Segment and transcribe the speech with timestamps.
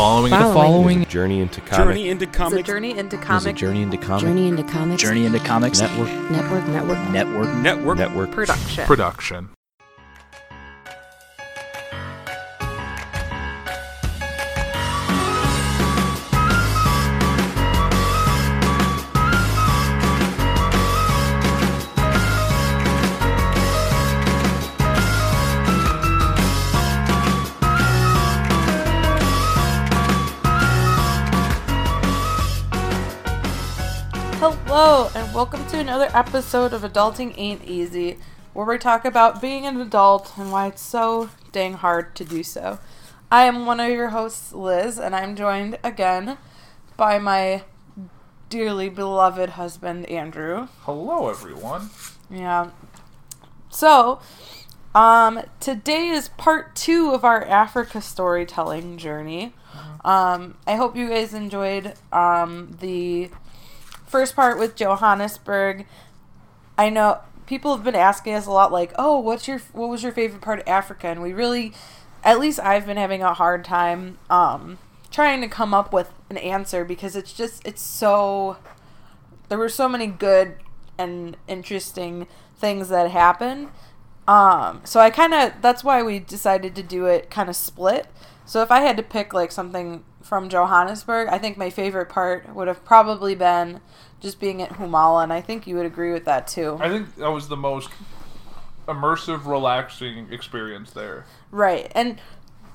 [0.00, 1.76] The following, The following Journey into comics.
[1.76, 5.26] Journey into is comics journey into is comic journey into comics journey into comics Journey
[5.26, 7.54] into Comics network network network Network.
[7.56, 7.98] network.
[7.98, 8.30] network.
[8.30, 8.86] production.
[8.86, 9.50] production.
[34.82, 38.16] Hello, and welcome to another episode of Adulting Ain't Easy,
[38.54, 42.42] where we talk about being an adult and why it's so dang hard to do
[42.42, 42.78] so.
[43.30, 46.38] I am one of your hosts, Liz, and I'm joined again
[46.96, 47.64] by my
[48.48, 50.68] dearly beloved husband, Andrew.
[50.84, 51.90] Hello, everyone.
[52.30, 52.70] Yeah.
[53.68, 54.20] So,
[54.94, 59.52] um, today is part two of our Africa storytelling journey.
[60.06, 63.28] Um, I hope you guys enjoyed um, the
[64.10, 65.86] first part with Johannesburg.
[66.76, 70.02] I know people have been asking us a lot, like, "Oh, what's your what was
[70.02, 71.72] your favorite part of Africa?" And we really,
[72.24, 74.78] at least I've been having a hard time um,
[75.10, 78.56] trying to come up with an answer because it's just it's so
[79.48, 80.56] there were so many good
[80.98, 83.68] and interesting things that happened.
[84.28, 88.06] Um, so I kind of that's why we decided to do it kind of split.
[88.44, 92.54] So if I had to pick like something from Johannesburg, I think my favorite part
[92.54, 93.80] would have probably been
[94.20, 96.78] just being at Humala, and I think you would agree with that too.
[96.80, 97.90] I think that was the most
[98.86, 101.24] immersive, relaxing experience there.
[101.50, 101.90] Right.
[101.96, 102.20] And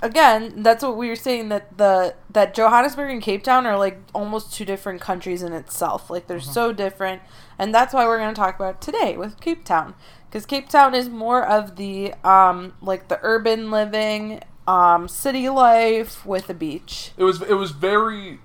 [0.04, 4.00] again, that's what we were saying that the that Johannesburg and Cape Town are like
[4.14, 6.10] almost two different countries in itself.
[6.10, 7.22] Like they're so different.
[7.58, 9.96] And that's why we're going to talk about today with Cape Town
[10.30, 16.26] cuz Cape Town is more of the um like the urban living um city life
[16.26, 17.12] with a beach.
[17.18, 18.40] It was it was very.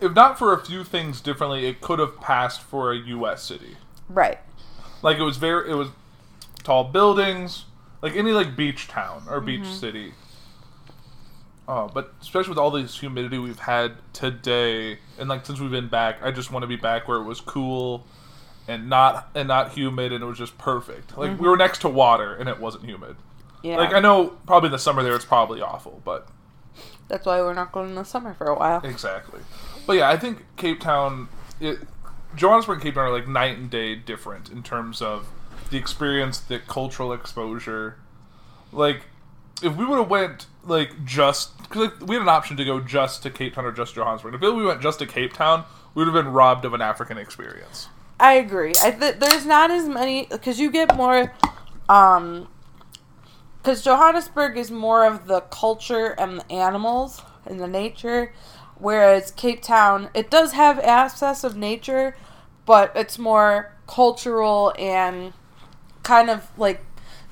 [0.00, 3.42] If not for a few things differently, it could have passed for a U.S.
[3.42, 3.76] city.
[4.08, 4.38] Right.
[5.02, 5.88] Like it was very, it was
[6.62, 7.66] tall buildings,
[8.02, 9.72] like any like beach town or beach mm-hmm.
[9.72, 10.12] city.
[11.68, 15.88] Oh, but especially with all this humidity we've had today, and like since we've been
[15.88, 18.06] back, I just want to be back where it was cool,
[18.66, 21.16] and not and not humid, and it was just perfect.
[21.16, 21.44] Like we mm-hmm.
[21.44, 23.16] were next to water, and it wasn't humid.
[23.62, 23.76] Yeah.
[23.76, 26.28] Like I know probably in the summer there it's probably awful, but
[27.08, 28.80] that's why we're not going in the summer for a while.
[28.84, 29.40] exactly.
[29.86, 31.28] But yeah, I think Cape Town,
[31.60, 31.78] it,
[32.36, 35.28] Johannesburg and Cape Town are like night and day different in terms of
[35.70, 37.96] the experience, the cultural exposure.
[38.72, 39.02] Like,
[39.62, 42.80] if we would have went like just because like, we had an option to go
[42.80, 44.34] just to Cape Town or just Johannesburg.
[44.34, 47.18] If we went just to Cape Town, we would have been robbed of an African
[47.18, 47.88] experience.
[48.18, 48.72] I agree.
[48.82, 51.32] I th- there's not as many because you get more,
[51.88, 52.48] um,
[53.62, 58.32] because Johannesburg is more of the culture and the animals and the nature,
[58.76, 62.16] whereas Cape Town it does have access of nature,
[62.64, 65.32] but it's more cultural and
[66.02, 66.84] kind of like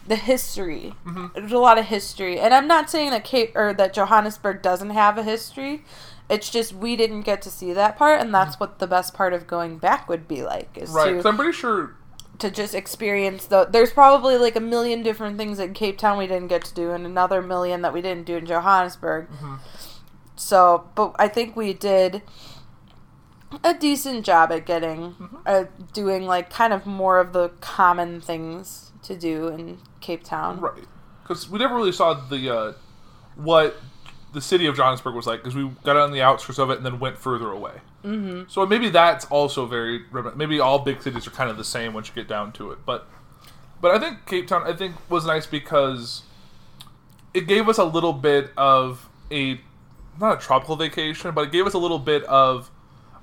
[0.06, 0.94] the history.
[1.06, 1.26] Mm-hmm.
[1.34, 4.90] There's a lot of history, and I'm not saying that Cape or that Johannesburg doesn't
[4.90, 5.84] have a history.
[6.28, 8.64] It's just we didn't get to see that part, and that's mm-hmm.
[8.64, 10.76] what the best part of going back would be like.
[10.76, 11.22] Is Right?
[11.22, 11.94] to I'm pretty sure.
[12.38, 16.26] To just experience the there's probably like a million different things in Cape Town we
[16.26, 19.28] didn't get to do and another million that we didn't do in Johannesburg.
[20.36, 22.22] So, but I think we did
[23.64, 25.16] a decent job at getting
[25.46, 30.60] uh, doing like kind of more of the common things to do in Cape Town.
[30.60, 30.84] Right.
[31.22, 32.72] Because we never really saw the uh,
[33.34, 33.76] what
[34.32, 36.86] the city of Johannesburg was like because we got on the outskirts of it and
[36.86, 37.74] then went further away.
[38.04, 38.42] Mm-hmm.
[38.48, 40.04] So maybe that's also very
[40.36, 42.78] maybe all big cities are kind of the same once you get down to it.
[42.84, 43.06] But
[43.80, 46.22] but I think Cape Town I think was nice because
[47.34, 49.60] it gave us a little bit of a
[50.20, 52.70] not a tropical vacation, but it gave us a little bit of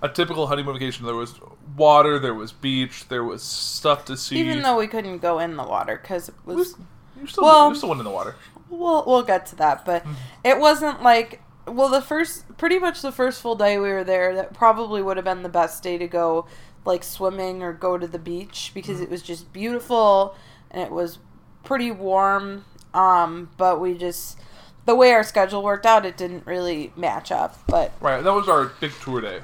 [0.02, 1.06] a typical honeymoon vacation.
[1.06, 1.36] There was
[1.76, 4.38] water, there was beach, there was stuff to see.
[4.38, 6.76] Even though we couldn't go in the water because it was
[7.20, 8.36] you still well- you still went in the water.
[8.70, 10.14] We'll we'll get to that, but Mm-hmm.
[10.44, 14.36] it wasn't like well the first pretty much the first full day we were there
[14.36, 16.46] that probably would have been the best day to go
[16.86, 19.04] like swimming or go to the beach because Mm-hmm.
[19.06, 20.36] it was just beautiful
[20.70, 21.18] and it was
[21.64, 24.38] pretty warm um but we just
[24.86, 27.58] the way our schedule worked out, it didn't really match up.
[27.68, 29.40] But Right, that was our big tour day.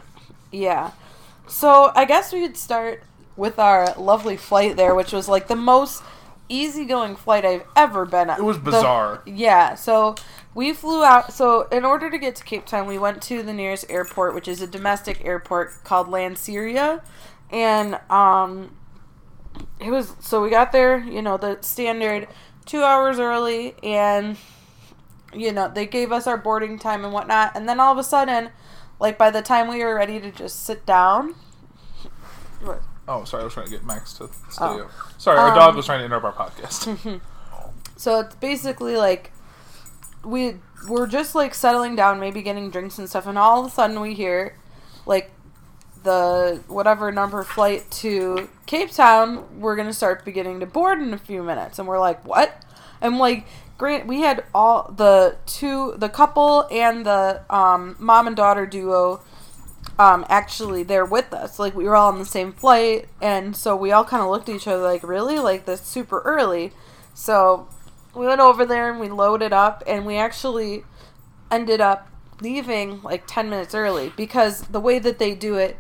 [0.52, 0.92] yeah.
[1.48, 3.02] So I guess we could start
[3.36, 6.04] with our lovely flight there, which was like the most
[6.52, 8.40] easygoing flight I've ever been on.
[8.40, 9.22] It was The- bizarre.
[9.26, 9.76] yeah.
[9.76, 10.16] So
[10.54, 11.32] we flew out.
[11.34, 14.48] So in order to get to Cape Town, we went to the nearest airport, which
[14.48, 17.02] is a domestic airport called Lanseria,
[17.50, 18.76] and um,
[19.80, 21.00] it was so we got there.
[21.00, 22.28] You know the standard
[22.66, 24.38] two hours early, and
[25.34, 28.04] you know they gave us our boarding time and whatnot, and then all of a
[28.04, 28.50] sudden,
[29.00, 31.36] like by the time we were ready to just sit down.
[32.62, 32.82] What?
[33.14, 34.84] Oh, sorry, I was trying to get Max to stay Oh.
[34.86, 34.92] up.
[35.18, 37.22] Sorry, our dog Um, was trying to interrupt our podcast.
[37.98, 39.32] So it's basically like
[40.24, 40.56] we
[40.88, 44.00] we're just like settling down, maybe getting drinks and stuff, and all of a sudden
[44.02, 44.58] we hear
[45.06, 45.30] like
[46.02, 51.18] the whatever number flight to Cape Town, we're gonna start beginning to board in a
[51.20, 52.64] few minutes, and we're like, what?
[53.04, 53.46] I'm like,
[53.78, 59.22] Grant, we had all the two, the couple and the um, mom and daughter duo
[60.02, 61.60] um, actually there with us.
[61.60, 64.50] Like we were all on the same flight, and so we all kind of looked
[64.50, 66.72] at each other like, really, like this super early.
[67.14, 67.70] So
[68.16, 70.86] we went over there and we loaded up, and we actually
[71.52, 72.08] ended up
[72.40, 75.78] leaving like 10 minutes early because the way that they do it,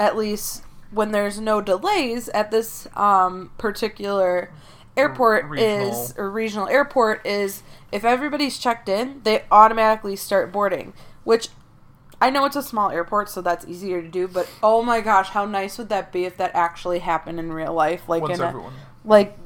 [0.00, 4.50] at least when there's no delays at this um, particular
[4.96, 5.88] airport Regional.
[5.88, 10.92] is or regional airport is if everybody's checked in they automatically start boarding
[11.24, 11.48] which
[12.22, 14.28] I know it's a small airport, so that's easier to do.
[14.28, 17.74] But oh my gosh, how nice would that be if that actually happened in real
[17.74, 18.08] life?
[18.08, 18.70] Like Once in a,
[19.04, 19.36] like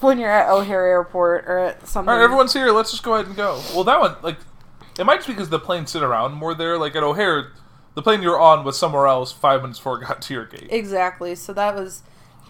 [0.00, 2.08] when you're at O'Hare Airport or at something.
[2.08, 2.70] All right, everyone's here.
[2.70, 3.60] Let's just go ahead and go.
[3.74, 4.36] Well, that one, like,
[4.98, 6.78] it might just be because the plane sit around more there.
[6.78, 7.52] Like at O'Hare,
[7.94, 10.68] the plane you're on was somewhere else five minutes before it got to your gate.
[10.70, 11.34] Exactly.
[11.34, 12.02] So that was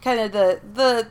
[0.02, 1.08] kind of the the.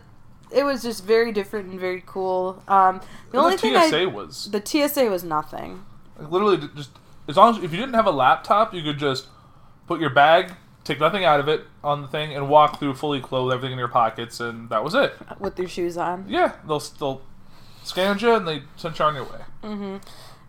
[0.51, 2.63] It was just very different and very cool.
[2.68, 3.01] Um,
[3.31, 5.83] the And only the thing TSA I was the TSA was nothing.
[6.18, 6.92] like, literally just
[7.30, 9.28] as long as if you didn't have a laptop, you could just
[9.88, 10.54] put your bag,
[10.84, 13.78] take nothing out of it on the thing, and walk through fully clothed, everything in
[13.80, 15.14] your pockets, and that was it.
[15.40, 16.26] with your shoes on.
[16.28, 17.22] Yeah, they'll still
[17.84, 19.40] scan you and they send you on your way.
[19.64, 20.02] Mhm.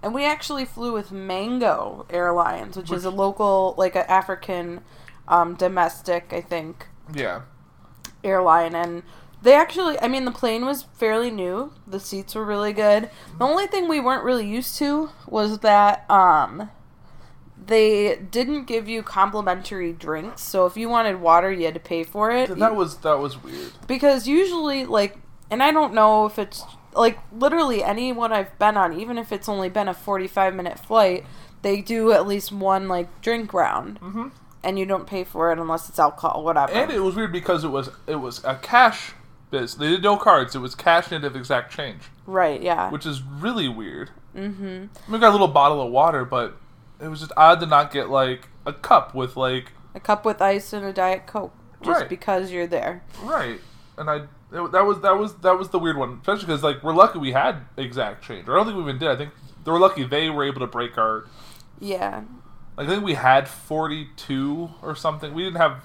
[0.03, 4.81] And we actually flew with Mango Airlines, which, is a local, like an African
[5.29, 7.43] um, domestic, I think, Yeah,
[8.25, 8.75] airline.
[8.75, 9.03] And
[9.43, 11.73] they actually, I mean, the plane was fairly new.
[11.87, 13.11] The seats were really good.
[13.39, 16.71] The only thing we weren't really used to was that um,
[17.67, 20.43] they didn't give you complimentary drinks.
[20.43, 22.57] So if you wanted water, you had to pay for it.
[22.59, 23.73] that was that was weird.
[23.87, 25.17] because usually like
[25.51, 26.63] and i don't know if it's
[26.95, 31.25] like literally anyone i've been on even if it's only been a 45 minute flight
[31.63, 34.29] they do at least one like drink round hmm
[34.63, 37.65] and you don't pay for it unless it's alcohol whatever And it was weird because
[37.65, 39.13] it was it was a cash
[39.51, 39.75] biz.
[39.77, 40.55] They did no cards.
[40.55, 44.11] It was cash native exact change, right yeah which is really weird.
[44.37, 46.57] mm-hmm We got a little bottle of water, but
[47.01, 50.41] it was just odd to not get like a cup with like a cup with
[50.41, 51.53] ice and a diet coke
[51.83, 52.09] just Right.
[52.09, 53.59] because you're there right.
[53.99, 54.17] And I
[54.53, 57.19] it, that was that was that was the weird one, especially because like we're lucky
[57.19, 58.49] we had exact change.
[58.49, 59.09] Or I don't think we even did.
[59.09, 59.31] I think
[59.65, 61.27] they were lucky they were able to break our.
[61.81, 62.23] yeah
[62.77, 65.33] Like, I think we had forty two or something.
[65.35, 65.85] We didn't have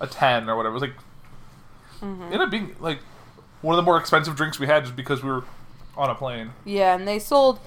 [0.00, 0.72] a ten or whatever.
[0.76, 0.96] It was like
[2.04, 2.22] Mm-hmm.
[2.24, 2.98] ended up being like
[3.62, 5.44] one of the more expensive drinks we had just because we were
[5.96, 6.50] on a plane.
[6.64, 7.58] yeah and they sold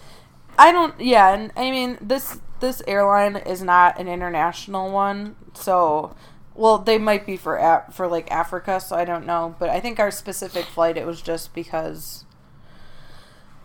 [0.60, 6.15] i don't yeah and i mean this this airline is not an international one so
[6.56, 9.79] well they might be for Af- for like africa so i don't know but i
[9.79, 12.25] think our specific flight it was just because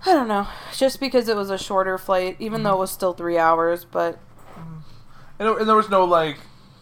[0.06, 3.12] i don't know just because it was a shorter flight even though it was still
[3.12, 4.18] three hours but
[5.38, 6.36] And, it- and there was no like,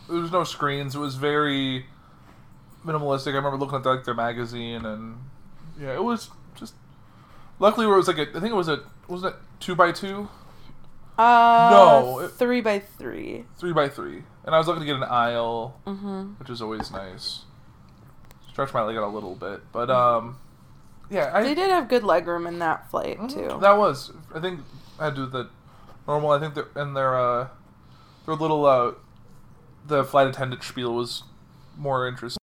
[0.08, 0.94] there was no screens.
[0.94, 1.86] It was very
[2.84, 3.32] minimalistic.
[3.32, 5.18] I remember looking at like their magazine, and
[5.78, 6.74] yeah, it was just.
[7.58, 9.92] Luckily, where it was like a, I think it was a wasn't it two by
[9.92, 10.28] two,
[11.18, 14.96] uh No, it- three by three three by three, and I was looking to get
[14.96, 16.32] an aisle, mm-hmm.
[16.38, 17.44] which is always nice.
[18.48, 20.38] Stretch my leg out a little bit, but um,
[21.10, 24.60] yeah, I they did have good legroom in that flight too That was, I think,
[24.98, 25.50] I had to do the
[26.06, 26.30] normal.
[26.30, 27.48] I think they're and their uh,
[28.24, 28.92] their little uh,
[29.86, 31.24] the flight attendant spiel was
[31.76, 32.39] more interesting.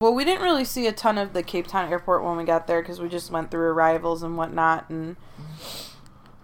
[0.00, 2.68] Well, we didn't really see a ton of the Cape Town airport when we got
[2.68, 4.88] there because we just went through arrivals and whatnot.
[4.88, 5.16] And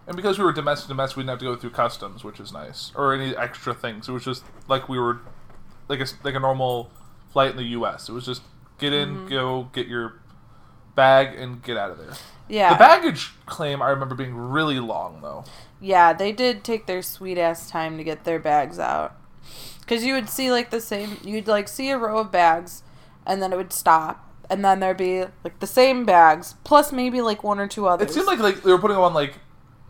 [0.09, 2.53] And because we were domestic domestic, we didn't have to go through customs, which is
[2.53, 4.09] nice, or any extra things.
[4.09, 5.21] It was just like we were
[5.87, 6.91] like a like a normal
[7.33, 8.09] flight in the U.S.
[8.09, 8.43] It was just
[8.81, 9.29] get in, mm-hmm.
[9.29, 10.15] go, get your
[10.97, 12.15] bag, and get out of there.
[12.49, 15.45] yeah, The baggage claim I remember being really long though.
[15.81, 19.15] yeah, they did take their sweet ass time to get their bags out.
[19.79, 22.83] Because you would see like the same, you'd like see a row of bags,
[23.27, 27.21] and then it would stop, and then there'd be like the same bags plus maybe
[27.21, 28.11] like one or two others.
[28.11, 29.35] It seemed like like they were putting them on like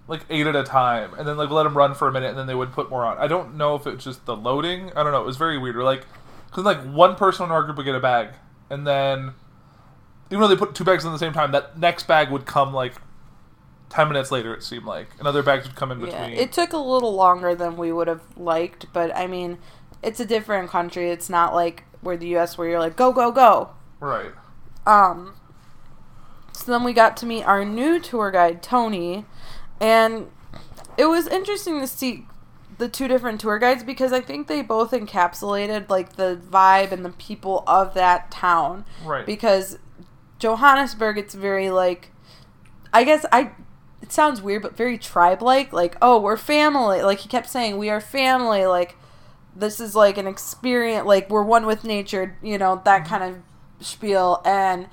[0.06, 2.38] like eight at a time, and then like let them run for a minute, and
[2.38, 3.18] then they would put more on.
[3.18, 4.90] I don't know if it's just the loading.
[4.94, 5.22] I don't know.
[5.22, 5.76] It was very weird.
[5.76, 6.06] We're like,
[6.46, 8.34] because like one person in our group would get a bag,
[8.70, 9.32] and then
[10.30, 12.74] even though they put two bags in the same time, that next bag would come
[12.74, 12.94] like
[13.88, 14.54] ten minutes later.
[14.54, 16.38] It seemed like, and other bags would come in yeah, between.
[16.38, 19.58] it took a little longer than we would have liked, but I mean,
[20.02, 21.10] it's a different country.
[21.10, 22.56] It's not like where the U.S.
[22.56, 23.70] where you're like go go go.
[24.00, 24.32] right.
[24.86, 25.34] Um,
[26.52, 29.24] so then we got to meet our new tour guide, Tony,
[29.80, 30.30] and
[30.96, 32.26] it was interesting to see
[32.78, 37.04] the two different tour guides because I think they both encapsulated like the vibe and
[37.04, 38.84] the people of that town.
[39.04, 39.24] Right.
[39.26, 39.78] Because
[40.38, 42.10] Johannesburg, it's very like,
[42.92, 43.52] I guess I.
[44.02, 45.72] It sounds weird, but very tribe like.
[45.72, 47.00] Like, oh, we're family.
[47.02, 48.66] Like he kept saying, we are family.
[48.66, 48.96] Like,
[49.56, 51.06] this is like an experience.
[51.06, 52.36] Like we're one with nature.
[52.42, 53.08] You know that mm-hmm.
[53.08, 53.42] kind of
[53.80, 54.88] spiel and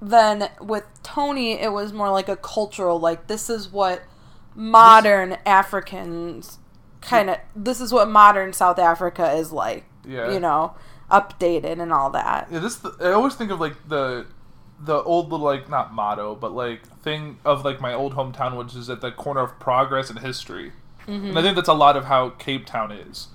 [0.00, 4.02] then with Tony it was more like a cultural like this is what
[4.54, 6.58] modern Africans
[7.02, 10.32] kind of this is what modern South Africa is like Yeah.
[10.32, 10.74] you know
[11.10, 14.26] updated and all that Yeah, this I always think of like the
[14.82, 18.74] the old little like not motto, but like thing of like my old hometown, which
[18.74, 20.72] is at the corner of progress and history.
[21.06, 21.42] And I mm-hmm.
[21.42, 23.28] think that's a lot of how Cape Town is.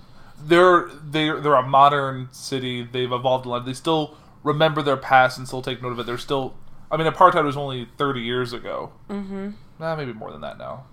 [0.48, 2.84] They're they're they're a modern city.
[2.84, 3.66] They've evolved a lot.
[3.66, 6.06] They still remember their past and still take note of it.
[6.06, 6.56] They're still.
[6.92, 8.92] I mean, apartheid was only thirty years ago.
[9.10, 9.52] Mm-hmm.
[9.80, 10.86] Nah, maybe more than that now.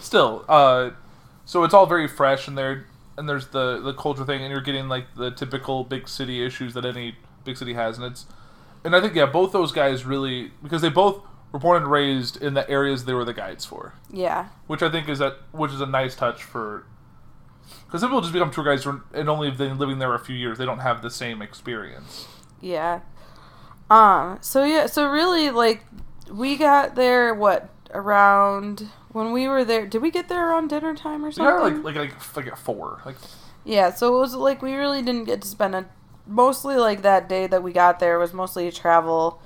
[0.00, 0.90] Still, uh,
[1.44, 2.86] so it's all very fresh, and there
[3.16, 6.74] and there's the the culture thing, and you're getting like the typical big city issues
[6.74, 8.26] that any big city has, and it's
[8.84, 11.22] and I think yeah, both those guys really because they both
[11.52, 14.90] were born and raised in the areas they were the guides for, yeah which I
[14.90, 16.84] think is a which is a nice touch for
[17.86, 20.58] because some people just become tour guides and only been living there a few years,
[20.58, 22.26] they don't have the same experience.
[22.60, 23.00] yeah
[23.90, 25.84] um so yeah so really like
[26.30, 30.94] we got there what around when we were there did we get there around dinner
[30.94, 33.16] time or Yeah, something like like like like at four, like
[33.64, 35.86] Yeah, so it was like we really didn't get to spend a
[36.26, 39.40] mostly like that day that we got there was mostly a travel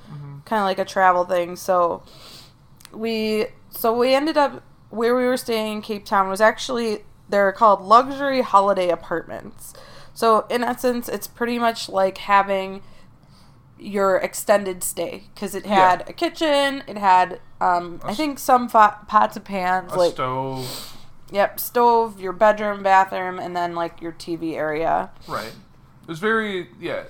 [0.44, 1.56] kind of like a travel thing.
[1.56, 2.02] So
[2.92, 7.52] we so we ended up where we were staying in Cape Town was actually they're
[7.52, 9.75] called luxury holiday apartments.
[10.14, 12.82] So in essence, it's pretty much like having
[13.78, 16.04] your extended stay because it had Yeah.
[16.08, 20.94] a kitchen, it had um, I think some pots and pans, a like stove,
[21.30, 25.11] Yep, stove, your bedroom, bathroom, and then like your TV area.
[25.28, 25.52] right?
[26.02, 27.04] It was very yeah.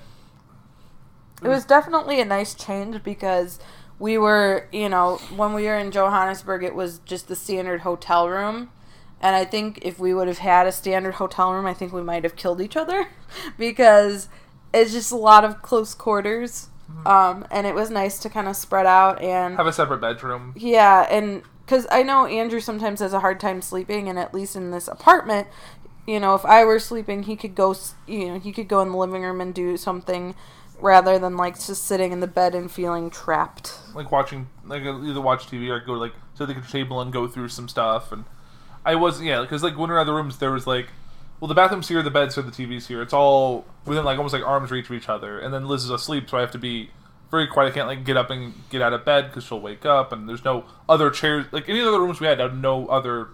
[1.42, 3.60] It was definitely a nice change because
[4.00, 8.28] we were, you know, when we were in Johannesburg, it was just the standard hotel
[8.28, 8.70] room.
[9.20, 12.02] And I think if we would have had a standard hotel room, I think we
[12.02, 13.08] might have killed each other
[13.58, 14.28] because
[14.72, 16.68] it's just a lot of close quarters.
[17.04, 20.54] Um, and it was nice to kind of spread out and have a separate bedroom.
[20.56, 24.56] Yeah, and because I know Andrew sometimes has a hard time sleeping, and at least
[24.56, 25.48] in this apartment,
[26.06, 27.74] you know, if I were sleeping, he could go,
[28.06, 30.34] you know, he could go in the living room and do something
[30.80, 33.74] rather than like just sitting in the bed and feeling trapped.
[33.94, 37.48] like watching like either watch TV or go like to the table and go through
[37.48, 38.24] some stuff and
[38.88, 39.28] I wasn't.
[39.28, 40.88] yeah because like when we were in the rooms there was like
[41.40, 44.32] well the bathroom's here the bed's here the TV's here it's all within like almost
[44.32, 46.58] like arm's reach of each other and then Liz is asleep so I have to
[46.58, 46.90] be
[47.30, 49.84] very quiet I can't like get up and get out of bed because she'll wake
[49.84, 52.60] up and there's no other chairs like any of the other rooms we had had
[52.60, 53.28] no other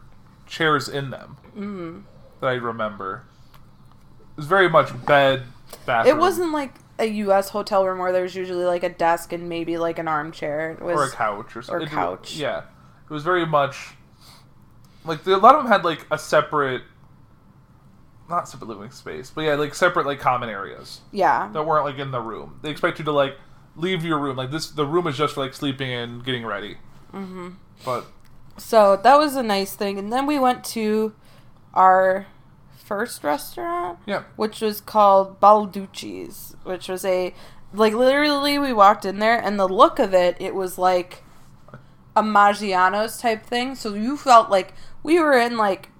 [0.47, 2.03] chairs in them mm.
[2.41, 3.25] that I remember
[4.33, 5.45] it was very much bed
[5.87, 7.51] bathroom It wasn't like a U.S.
[7.51, 10.73] hotel room where there's usually like a desk and maybe like an armchair.
[10.73, 11.89] It was or a couch or something.
[11.89, 12.37] or couch.
[12.37, 13.95] Yeah, it was very much
[15.05, 16.83] like the, a lot of them had like a separate,
[18.29, 21.99] not separate living space, but yeah, like separate like common areas yeah, that weren't like
[21.99, 22.59] in the room.
[22.63, 23.37] They expect you to like
[23.77, 24.37] leave your room.
[24.37, 26.79] Like this, the room is just for like sleeping and getting ready.
[27.13, 27.51] Mm-hmm.
[27.85, 28.07] But
[28.57, 29.99] So that was a nice thing.
[29.99, 31.15] And then we went to
[31.75, 32.27] our
[32.73, 37.35] first restaurant, yeah, which was called Balducci's, which was a
[37.73, 41.25] like literally we walked in there and the look of it, it was like
[42.17, 43.75] a Maggiano's type thing.
[43.75, 44.73] So you felt like
[45.05, 45.91] we were in like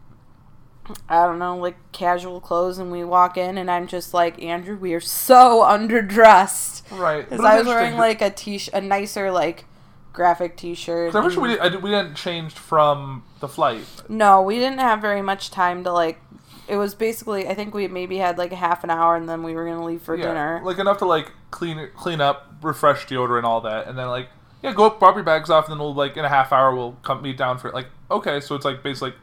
[1.09, 4.77] I don't know, like casual clothes, and we walk in, and I'm just like Andrew,
[4.77, 7.29] we are so underdressed right.
[7.29, 9.65] because I was wearing like a t a nicer like
[10.13, 11.15] graphic T-shirt.
[11.15, 13.85] I wish we did, we didn't changed from the flight.
[14.09, 16.21] No, we didn't have very much time to like.
[16.67, 19.43] It was basically, I think we maybe had like a half an hour, and then
[19.43, 20.61] we were gonna leave for Yeah, dinner.
[20.65, 24.29] like enough to like clean clean up, refresh deodorant, all that, and then like
[24.65, 26.93] yeah, go up, your bags off, and then we'll like in a half hour we'll
[27.03, 27.75] come meet down for it.
[27.75, 29.19] Like okay, so it's like basically like,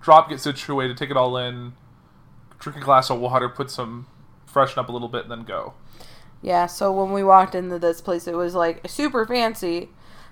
[0.00, 1.74] drop, get situated, take it all in,
[2.58, 4.06] drink a glass of water, put some
[4.46, 5.74] freshen up a little bit, and then go.
[6.40, 9.90] Yeah, so when we walked into this place, it was like super fancy.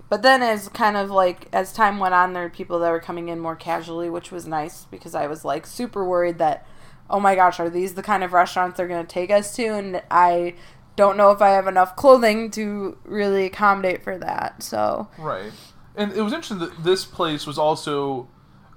[0.09, 3.01] But then, as kind of like as time went on, there were people that were
[3.01, 6.67] coming in more casually, which was nice because I was like super worried that,
[7.11, 9.67] oh my gosh, are these the kind of restaurants they're going to take us to?
[9.67, 10.55] And I
[10.97, 14.63] don't know if I have enough clothing to really accommodate for that.
[14.63, 15.53] So, Right.
[15.97, 18.29] And it was interesting that this place was also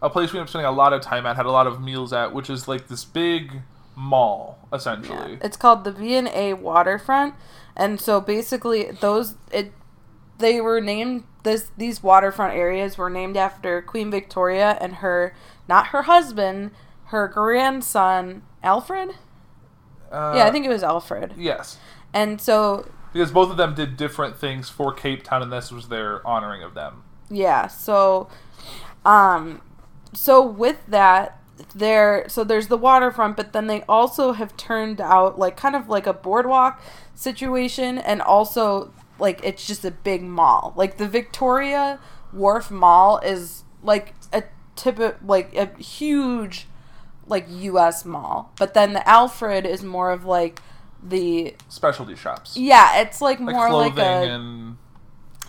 [0.01, 1.81] a place we ended up spending a lot of time at, had a lot of
[1.81, 3.61] meals at, which is like this big
[3.95, 5.33] mall, essentially.
[5.33, 5.39] Yeah.
[5.41, 7.33] It's called the V&A Waterfront.
[7.75, 9.71] And so basically those it
[10.39, 15.35] they were named this these waterfront areas were named after Queen Victoria and her
[15.67, 16.71] not her husband,
[17.05, 19.11] her grandson Alfred?
[20.11, 21.33] Uh, yeah, I think it was Alfred.
[21.37, 21.77] Yes.
[22.13, 25.89] And so Because both of them did different things for Cape Town, and this was
[25.89, 27.03] their honoring of them.
[27.29, 28.29] yeah, so
[29.05, 29.61] um
[30.13, 31.39] so with that
[31.73, 35.89] there so there's the waterfront but then they also have turned out like kind of
[35.89, 36.79] like a boardwalk
[37.15, 41.99] situation and also like it's just a big mall like the victoria
[42.31, 44.43] wharf mall is like a
[44.75, 46.67] tip like a huge
[47.25, 50.61] like us mall but then the alfred is more of like
[51.03, 52.57] the Specialty shops.
[52.57, 54.77] yeah it's like Like more like a and.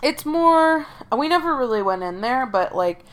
[0.02, 0.86] it's more
[1.16, 3.04] we never really went in there but like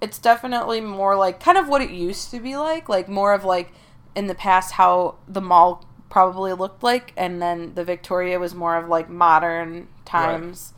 [0.00, 3.44] it's definitely more like kind of what it used to be like like more of
[3.44, 3.72] like
[4.14, 8.76] in the past how the mall probably looked like and then the victoria was more
[8.76, 10.72] of like modern times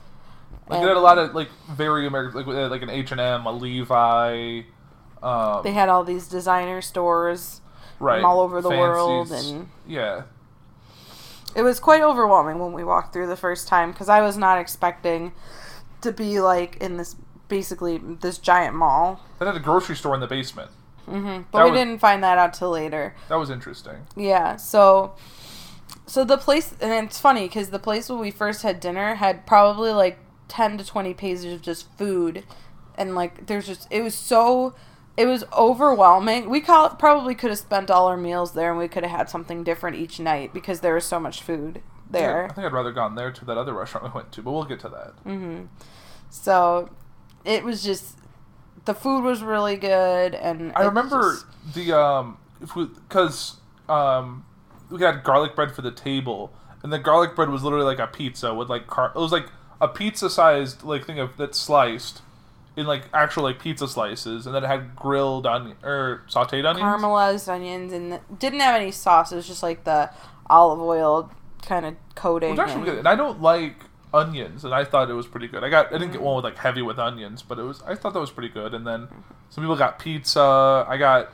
[0.68, 2.47] Like, And they had a lot of, like, very American.
[2.47, 4.62] Like, like an H&M, a Levi.
[5.23, 7.61] Um, they had all these designer stores
[8.00, 8.23] right.
[8.25, 10.23] all over the world and Yeah.
[11.55, 14.59] It was quite overwhelming when we walked through the first time because i was not
[14.59, 15.33] expecting
[16.01, 17.17] to be like in this
[17.49, 20.71] basically this giant mall They had a grocery store in the basement.
[21.07, 24.07] hmm but That we was- didn't find that out till later That was interesting.
[24.17, 25.15] Yeah, so
[26.07, 29.47] so the place and it's funny cuz the place where we first had dinner had
[29.47, 30.19] probably like
[30.49, 32.45] 10 to 20 pages of just food
[32.97, 34.75] and like there's just it was so
[35.16, 36.48] it was overwhelming.
[36.50, 39.29] We call, probably could have spent all our meals there and we could have had
[39.31, 42.44] something different each night because there was so much food Yeah, there.
[42.50, 44.64] I think I'd rather gone there to that other restaurant we went to, but we'll
[44.64, 45.12] get to that.
[45.24, 45.68] Mm.
[46.31, 46.90] So
[47.44, 48.18] it was just
[48.87, 52.38] the food was really good and I remember just- the um
[52.74, 53.57] because
[53.88, 54.44] um
[54.90, 58.07] we had garlic bread for the table, and the garlic bread was literally like a
[58.07, 59.12] pizza with like car.
[59.14, 59.46] It was like
[59.81, 62.20] a pizza sized like thing of that's sliced
[62.77, 66.81] in like actual like pizza slices, and then it had grilled onion or sautéed onions.
[66.81, 69.33] caramelized onions and the, didn't have any sauce.
[69.33, 70.11] It was just like the
[70.49, 71.31] olive oil
[71.63, 72.51] kind of coating.
[72.51, 72.99] Which actually and- good.
[72.99, 73.77] And I don't like
[74.13, 75.65] onions, and I thought it was pretty good.
[75.65, 76.25] I got I didn't get mm-hmm.
[76.25, 78.75] one with like heavy with onions, but it was I thought that was pretty good.
[78.75, 79.21] And then mm-hmm.
[79.51, 80.85] some people got pizza.
[80.89, 81.31] I got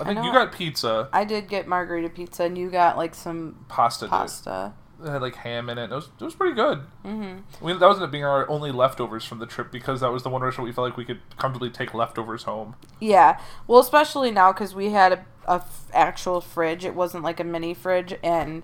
[0.00, 3.14] I think know- you got pizza, I did get margarita pizza, and you got like
[3.14, 4.06] some pasta.
[4.06, 4.72] dude.
[5.04, 5.90] It had like ham in it.
[5.90, 6.80] It was it was pretty good.
[7.04, 7.64] Mm-hmm.
[7.64, 10.28] We, that was not being our only leftovers from the trip because that was the
[10.30, 12.76] one restaurant we felt like we could comfortably take leftovers home.
[13.00, 16.84] Yeah, well, especially now because we had a, a f- actual fridge.
[16.84, 18.62] It wasn't like a mini fridge, and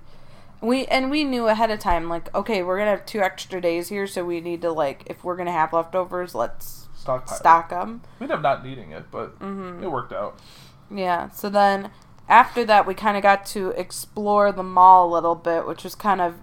[0.60, 3.88] we and we knew ahead of time like, okay, we're gonna have two extra days
[3.88, 7.36] here, so we need to like, if we're gonna have leftovers, let's Stockpile.
[7.36, 8.02] stock them.
[8.18, 9.82] We ended up not needing it, but Mm-hmm.
[9.84, 10.38] it worked out.
[10.90, 11.30] Yeah.
[11.30, 11.90] So then
[12.28, 15.94] after that, we kind of got to explore the mall a little bit, which was
[15.94, 16.34] kind of,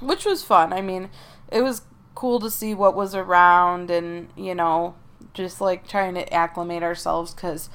[0.00, 0.72] which was fun.
[0.72, 1.10] I mean,
[1.50, 1.82] it was
[2.14, 4.94] cool to see what was around and, you know,
[5.32, 7.70] just like trying to acclimate ourselves because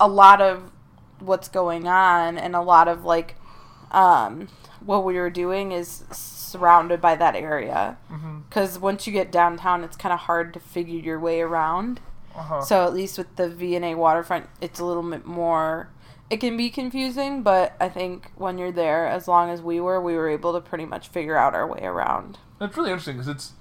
[0.00, 0.70] a lot of
[1.20, 3.36] what's going on and a lot of like,
[3.90, 4.48] um,
[4.84, 7.96] what we were doing is surrounded by that area.
[8.48, 12.00] Because once you get downtown, it's kind of hard to figure your way around.
[12.34, 12.60] Uh-huh.
[12.60, 15.90] So at least with the V&A waterfront, it's a little bit more.
[16.30, 20.00] It can be confusing, but I think when you're there, as long as we were,
[20.00, 22.38] we were able to pretty much figure out our way around.
[22.60, 23.52] It's really interesting because it's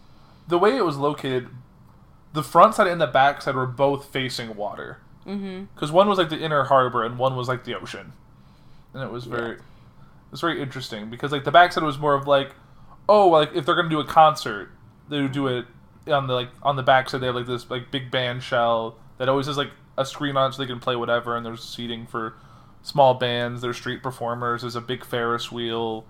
[0.48, 1.50] the way it was located.
[2.34, 5.00] The front side and the back side were both facing water.
[5.26, 5.66] Mm-hmm.
[5.74, 8.14] Because one was like the inner harbor and one was like the ocean,
[8.94, 9.62] and it was very, it
[10.32, 12.52] was very interesting because like the back side was more of like,
[13.10, 14.70] oh, like if they're gonna do a concert,
[15.10, 15.66] they would do it
[16.08, 17.22] on the like on the back side.
[17.22, 20.50] They have like this like big band shell that always has like a screen on
[20.50, 22.36] it so they can play whatever, and there's seating for
[22.88, 23.62] small bands.
[23.62, 24.62] There's street performers.
[24.62, 26.06] There's a big Ferris wheel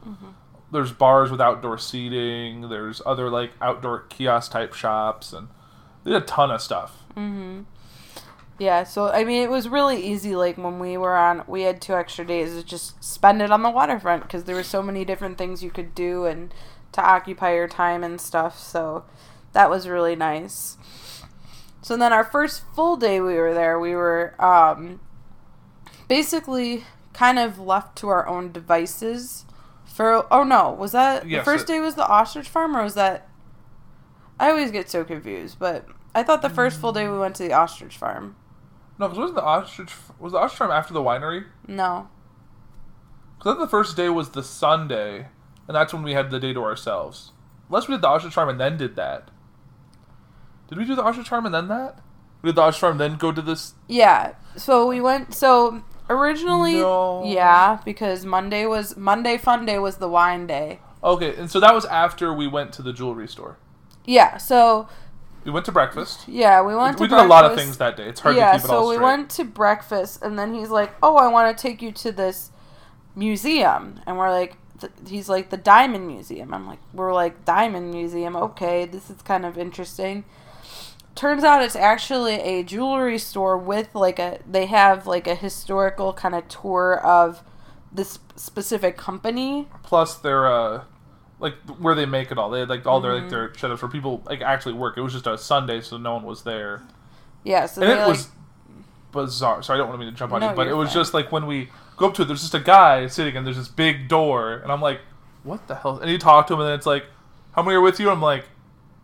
[0.72, 2.70] there's bars with outdoor seating.
[2.70, 5.48] There's other like outdoor kiosk type shops, and
[6.04, 7.04] there's a ton of stuff.
[8.60, 10.36] Yeah, so I mean, it was really easy.
[10.36, 13.62] Like when we were on, we had two extra days to just spend it on
[13.64, 16.54] the waterfront because there were so many different things you could do and
[16.94, 18.60] to occupy your time and stuff.
[18.60, 19.06] So
[19.54, 20.78] that was really nice.
[21.82, 25.00] So then our first full day we were there, we were um,
[26.08, 29.46] basically kind of left to our own devices
[29.86, 32.94] For oh no, was that the first it- day was the ostrich farm or was
[32.96, 33.28] that?
[34.40, 37.44] I always get so confused, but I thought the first full day we went to
[37.44, 38.36] the ostrich farm.
[39.00, 41.46] No, because wasn't the ostrich was the ostrich farm after the winery?
[41.68, 42.08] No,
[43.38, 45.28] Because then the first day was the Sunday,
[45.68, 47.32] and that's when we had the day to ourselves.
[47.70, 49.30] Unless we did the ostrich farm and then did that.
[50.68, 52.00] Did we do the ostrich farm and then that?
[52.42, 53.74] We did the ostrich farm, then go to this.
[53.88, 54.34] yeah.
[54.56, 55.34] So we went.
[55.34, 57.24] So originally, No.
[57.26, 60.80] yeah, because Monday was Monday Fun Day was the wine day.
[61.04, 63.58] Okay, and so that was after we went to the jewelry store.
[64.06, 64.38] Yeah.
[64.38, 64.88] So
[65.46, 66.22] We went to breakfast.
[66.28, 66.98] yeah, we went.
[66.98, 67.02] To breakfast.
[67.02, 68.08] We to did a lot of things that day.
[68.10, 70.70] It's hard yeah, to keep it so all we went to breakfast, and then he's
[70.70, 72.52] like, "Oh, I want to take you to this
[73.16, 77.92] museum," and we're like, th- "He's like the Diamond Museum." I'm like, "We're like Diamond
[77.92, 78.86] Museum, okay?
[78.86, 80.24] This is kind of interesting."
[81.18, 86.14] Turns out it's actually a jewelry store with like a they have like a historical
[86.14, 87.44] kind of tour of
[87.92, 89.68] this specific company.
[89.84, 90.84] Plus, their uh,
[91.40, 92.50] like where they make it all.
[92.52, 93.24] They had like all their Mm-hmm.
[93.24, 94.96] like their setups where people like actually work.
[94.98, 96.84] It was just a Sunday, so no one was there.
[97.44, 98.30] Yeah, so and they, it like, was
[99.12, 99.64] bizarre.
[99.64, 100.96] Sorry, I don't want me to jump on No, you, but it was fine.
[100.96, 103.58] just like when we go up to it, there's just a guy sitting, and there's
[103.58, 105.00] this big door, and I'm like,
[105.44, 107.06] "What the hell?" And you talk to him, and then it's like,
[107.54, 108.46] "How many are with you?" I'm like,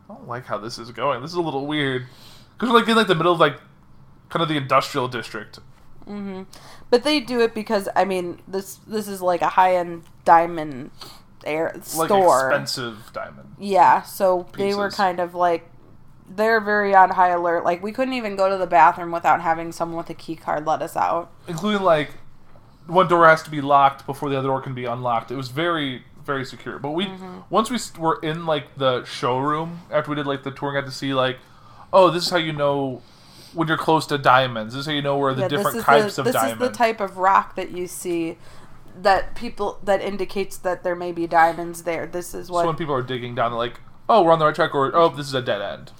[0.09, 1.21] "I don't like how this is going.
[1.21, 2.05] This is a little weird."
[2.53, 3.59] Because we're like in like the middle of like
[4.29, 5.59] kind of the industrial district.
[6.07, 6.43] Mm-hmm.
[6.89, 10.91] But they do it because I mean this this is like a high end diamond
[11.45, 12.47] air Like store.
[12.49, 13.55] expensive diamond.
[13.59, 15.69] Yeah, so they were kind of like
[16.29, 17.63] they're very on high alert.
[17.63, 20.65] Like we couldn't even go to the bathroom without having someone with a key card
[20.65, 21.31] let us out.
[21.47, 22.11] including like
[22.87, 25.31] one door has to be locked before the other door can be unlocked.
[25.31, 26.79] It was very very secure.
[26.79, 27.39] But we Mm-hmm.
[27.49, 30.89] once we were in like the showroom after we did like the tour, and got
[30.89, 31.38] to see like,
[31.91, 33.01] oh, this is how you know
[33.53, 34.73] when you're close to diamonds.
[34.73, 36.63] This is how you know where the yeah, different types the, of this diamonds.
[36.63, 38.38] is the type of rock that you see
[39.01, 42.05] that people that indicates that there may be diamonds there.
[42.05, 44.45] This is so what when people are digging down, they're like, oh, we're on the
[44.45, 45.91] right track, or oh, this is a dead end.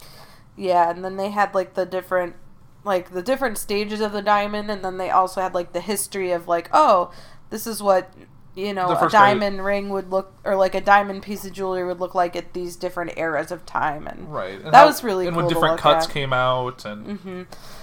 [0.55, 2.36] Yeah, and then they had like the different
[2.83, 6.31] like the different stages of the diamond and then they also had like the history
[6.31, 7.12] of like, oh,
[7.49, 8.12] this is what
[8.55, 11.83] you know, a guy- diamond ring would look or like a diamond piece of jewelry
[11.83, 14.61] would look like at these different eras of time and Right.
[14.61, 16.11] And That was really and cool when different cuts at.
[16.13, 17.41] came out and hmm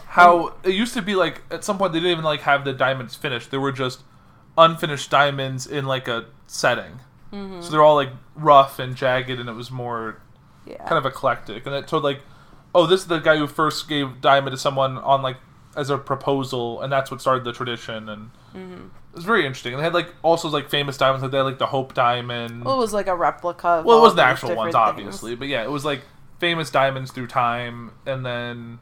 [0.08, 2.72] how it used to be like at some point they didn't even like have the
[2.72, 3.50] diamonds finished.
[3.52, 4.00] They were just
[4.58, 7.00] unfinished diamonds in like a setting.
[7.32, 7.60] Mm-hmm.
[7.60, 10.20] So they're all like rough and jagged, and it was more
[10.66, 10.78] Yeah.
[10.88, 11.64] kind of eclectic.
[11.64, 12.22] And it told like,
[12.74, 15.36] oh, this is the guy who first gave diamond to someone on like
[15.76, 18.08] as a proposal, and that's what started the tradition.
[18.08, 18.88] And Mm-hmm.
[19.12, 19.72] It was very interesting.
[19.74, 22.64] And they had like also like famous diamonds, like they had like the Hope diamond.
[22.64, 25.48] well, it was like a replica of Well, it wasn't the actual ones, obviously, but
[25.48, 26.02] yeah, it was like
[26.38, 28.78] famous diamonds through time, and then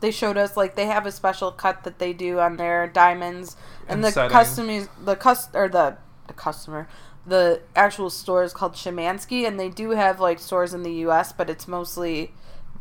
[0.00, 3.56] They showed us like they have a special cut that they do on their diamonds
[3.88, 4.30] and, And the setting.
[4.32, 5.96] customers the cus or the
[6.26, 6.88] the customer
[7.26, 11.32] the actual store is called Shimansky and they do have like stores in the US
[11.32, 12.32] but it's mostly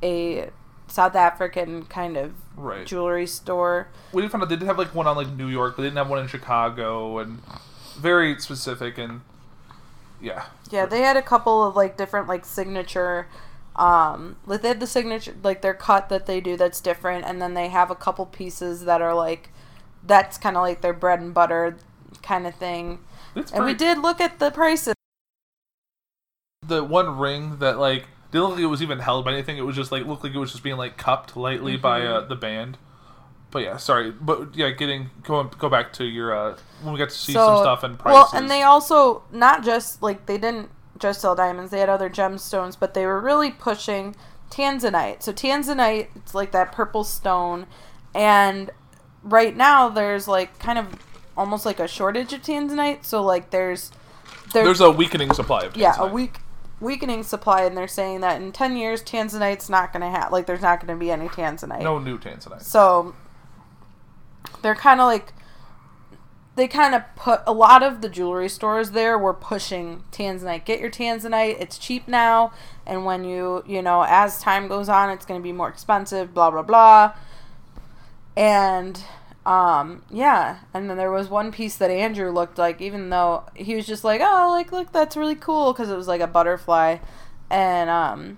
[0.03, 0.49] a
[0.87, 2.85] South African kind of right.
[2.85, 3.87] jewelry store.
[4.11, 5.87] we did find out they did have like one on like New York, but they
[5.87, 7.41] didn't have one in Chicago, and
[7.97, 9.21] very specific and
[10.21, 13.27] yeah, Yeah, they had a couple of like different like signature
[13.75, 17.41] um like they had the signature like their cut that they do that's different and
[17.41, 19.49] then they have a couple pieces that are like
[20.01, 21.75] that's kind of like their bread and butter
[22.21, 22.99] kind of thing.
[23.35, 24.93] it's And we did look at the prices.
[26.65, 29.57] the one ring that like didn't look like it was even held by anything.
[29.57, 32.19] It was just like looked like it was just being like cupped lightly by uh,
[32.21, 32.29] Mm-hmm.
[32.29, 32.77] the band.
[33.51, 37.09] But yeah, sorry, but yeah, getting go go back to your uh, when we got
[37.09, 38.13] to see some stuff and prices.
[38.33, 40.69] Well, and they also not just like they didn't
[40.99, 44.15] just sell diamonds; they had other gemstones, but they were really pushing
[44.49, 45.23] tanzanite.
[45.23, 47.65] So tanzanite, it's like that purple stone,
[48.13, 48.71] and
[49.23, 50.87] right now there's like kind of
[51.37, 53.05] almost like a shortage of tanzanite.
[53.05, 53.89] So like there's
[54.53, 56.11] there's a weakening supply of yeah a tanzanite.
[56.11, 56.37] weak
[56.79, 60.61] weakening supply, and they're saying that in ten years tanzanite's not gonna have like there's
[60.61, 61.81] not gonna be any tanzanite.
[61.81, 62.61] no new tanzanite.
[62.61, 63.15] So
[64.61, 65.33] they're kind of like
[66.55, 70.63] they kind of put a lot of the jewelry stores there were pushing tanzanite.
[70.65, 71.59] Get your tanzanite.
[71.59, 72.53] It's cheap now,
[72.85, 76.33] and when you you know as time goes on, it's going to be more expensive.
[76.33, 77.13] Blah blah blah.
[78.37, 79.01] And
[79.45, 83.75] um yeah, and then there was one piece that Andrew looked like, even though he
[83.75, 86.97] was just like, oh, like look, that's really cool because it was like a butterfly,
[87.49, 88.37] and um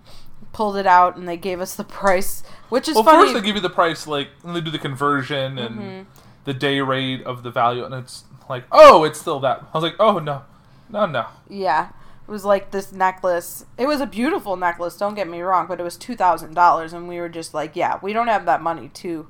[0.54, 3.24] pulled it out and they gave us the price, which is Well, funny.
[3.24, 6.10] first they give you the price like when they do the conversion and Mm-hmm.
[6.46, 9.62] the day rate of the value, and it's like, oh, it's still that.
[9.74, 10.43] I was like, oh no,
[10.89, 11.26] no, no.
[11.50, 11.89] Yeah.
[12.28, 13.65] It was like this necklace.
[13.78, 17.20] It was a beautiful necklace, don't get me wrong, but it was $2,000 and we
[17.22, 19.28] were just like, yeah, we don't have that money too.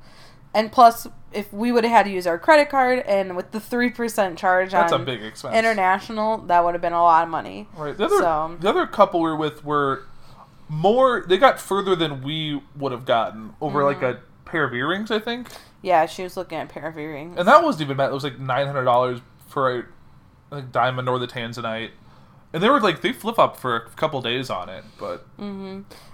[0.53, 3.59] And plus if we would have had to use our credit card and with the
[3.59, 5.55] three percent charge That's a big expense.
[5.55, 7.67] international, that would have been a lot of money.
[7.75, 7.95] Right.
[7.97, 10.03] The other So- the other couple we were with were
[10.69, 11.25] more.
[11.27, 14.17] They got further than we would have gotten over like Mm-hmm.
[14.17, 15.49] a pair of earrings, I think.
[15.81, 17.37] Yeah, she was looking at a pair of earrings.
[17.37, 18.09] And that wasn't even bad.
[18.09, 19.83] It was like nine hundred dollars for a
[20.49, 21.91] like diamond or the tanzanite,
[22.53, 24.83] and they were like they flip up for a couple days on it.
[24.99, 25.25] But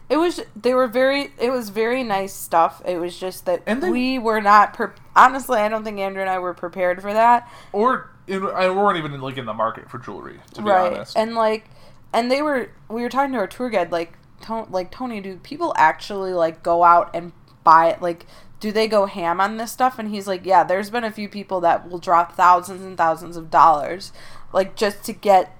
[0.10, 2.82] It was they were very it was very nice stuff.
[2.86, 5.60] It was just that And they- we were not pre- honestly.
[5.60, 7.50] I don't think Andrew and I were prepared for that.
[7.72, 10.94] or in, I we weren't even like in the market for jewelry to be right
[10.94, 11.18] honest.
[11.18, 11.70] and like
[12.14, 14.14] and they were we were talking to our tour guide like
[14.44, 17.34] to, like tony do people actually like go out and
[17.66, 18.26] buy it like
[18.62, 21.28] do they go ham on this stuff and he's like yeah there's been a few
[21.28, 24.14] people that will drop thousands and thousands of dollars
[24.54, 25.58] like just to get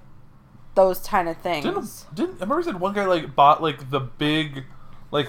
[0.76, 4.00] those kind of things didn't didn't I remember said one guy like bought like the
[4.00, 4.64] big
[5.12, 5.28] like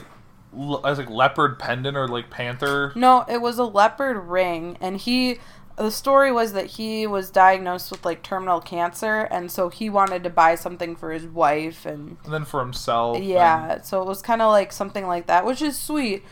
[0.57, 2.93] l- was like leopard pendant or like panther.
[2.95, 5.39] no it was a leopard ring and he
[5.77, 10.23] the story was that he was diagnosed with like terminal cancer and so he wanted
[10.23, 13.17] to buy something for his wife and And then for himself.
[13.17, 16.23] and- yeah so it was kind of like something like that which is sweet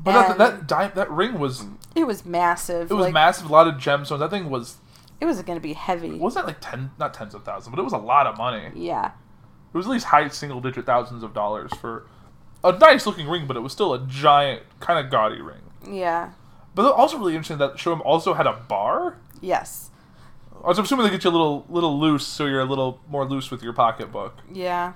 [0.00, 2.90] but that And- that di- that ring was It was massive.
[2.90, 3.48] it was like, massive.
[3.48, 4.18] A lot of gemstones.
[4.18, 4.76] That thing was
[5.24, 6.18] It was going to be heavy.
[6.18, 8.70] wasn't that like ten not tens of thousands, but it was a lot of money.
[8.74, 9.12] yeah.
[9.72, 12.06] It was at least high single digit thousands of dollars for
[12.62, 15.62] a nice looking ring, but it was still a giant kind of gaudy ring.
[15.90, 16.32] Yeah.
[16.74, 19.16] But also really interesting that Showroom also had a bar.
[19.40, 19.90] Yes.
[20.62, 23.24] I was assuming they get you a little little loose, so you're a little more
[23.24, 24.34] loose with your pocketbook.
[24.52, 24.92] Yeah.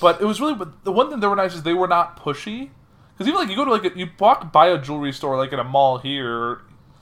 [0.00, 2.16] But it was really, but the one thing that were nice is they were not
[2.22, 2.70] pushy.
[3.12, 5.52] Because even like you go to like a, you walk by a jewelry store like
[5.52, 6.60] in a mall here,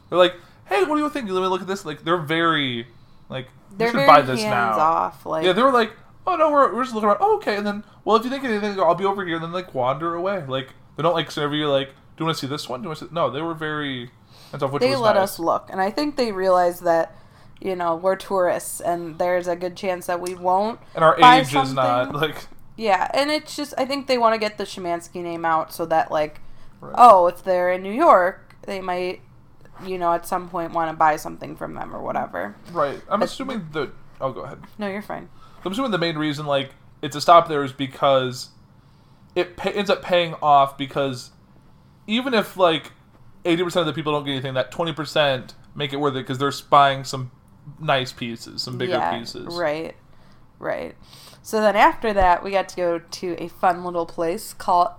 [0.08, 0.34] they're like,
[0.72, 1.28] "Hey, what do you think?
[1.30, 2.86] Let me look at this." Like they're very,
[3.28, 4.78] like They're you should very buy this hands now.
[4.78, 5.24] off.
[5.26, 5.92] Like, Yeah, they were like,
[6.26, 8.44] "Oh no, we're, we're just looking around." Oh, okay, and then well, if you think
[8.44, 9.36] of anything, I'll be over here.
[9.36, 10.44] And then like wander away.
[10.46, 12.80] Like they don't like serve you like, "Do you want to see this one?
[12.80, 14.10] Do you want to see?" No, they were very
[14.52, 15.22] off, which they let nice.
[15.24, 15.68] us look.
[15.70, 17.16] And I think they realized that,
[17.60, 20.78] you know, we're tourists and there's a good chance that we won't.
[20.94, 22.48] and our age is not like.
[22.76, 23.08] Yeah.
[23.14, 26.10] And it's just, I think they want to get the Shimansky name out so that,
[26.10, 26.40] like,
[26.80, 26.94] Right.
[26.98, 29.20] oh, if they're in New York, they might,
[29.84, 32.54] you know, at some point want to buy something from them or whatever.
[32.72, 33.00] Right.
[33.08, 33.90] I'm assuming that.
[34.20, 34.60] Oh, go ahead.
[34.78, 35.28] No, you're fine.
[35.64, 38.50] I'm assuming the main reason like it's a stop there is because
[39.34, 41.30] it pay, ends up paying off because
[42.06, 42.92] even if like
[43.44, 46.52] 80% of the people don't get anything, that 20% make it worth it because they're
[46.68, 47.30] buying some
[47.80, 49.54] nice pieces, some bigger pieces.
[49.54, 49.96] Right,
[50.58, 50.94] right.
[51.42, 54.90] So then after that, we got to go to a fun little place called.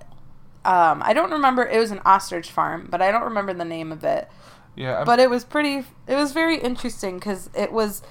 [0.66, 1.66] Um, I don't remember.
[1.66, 4.30] It was an ostrich farm, but I don't remember the name of it.
[4.76, 4.98] Yeah.
[4.98, 5.86] I'm- But it was pretty.
[6.08, 8.02] It was very interesting because it was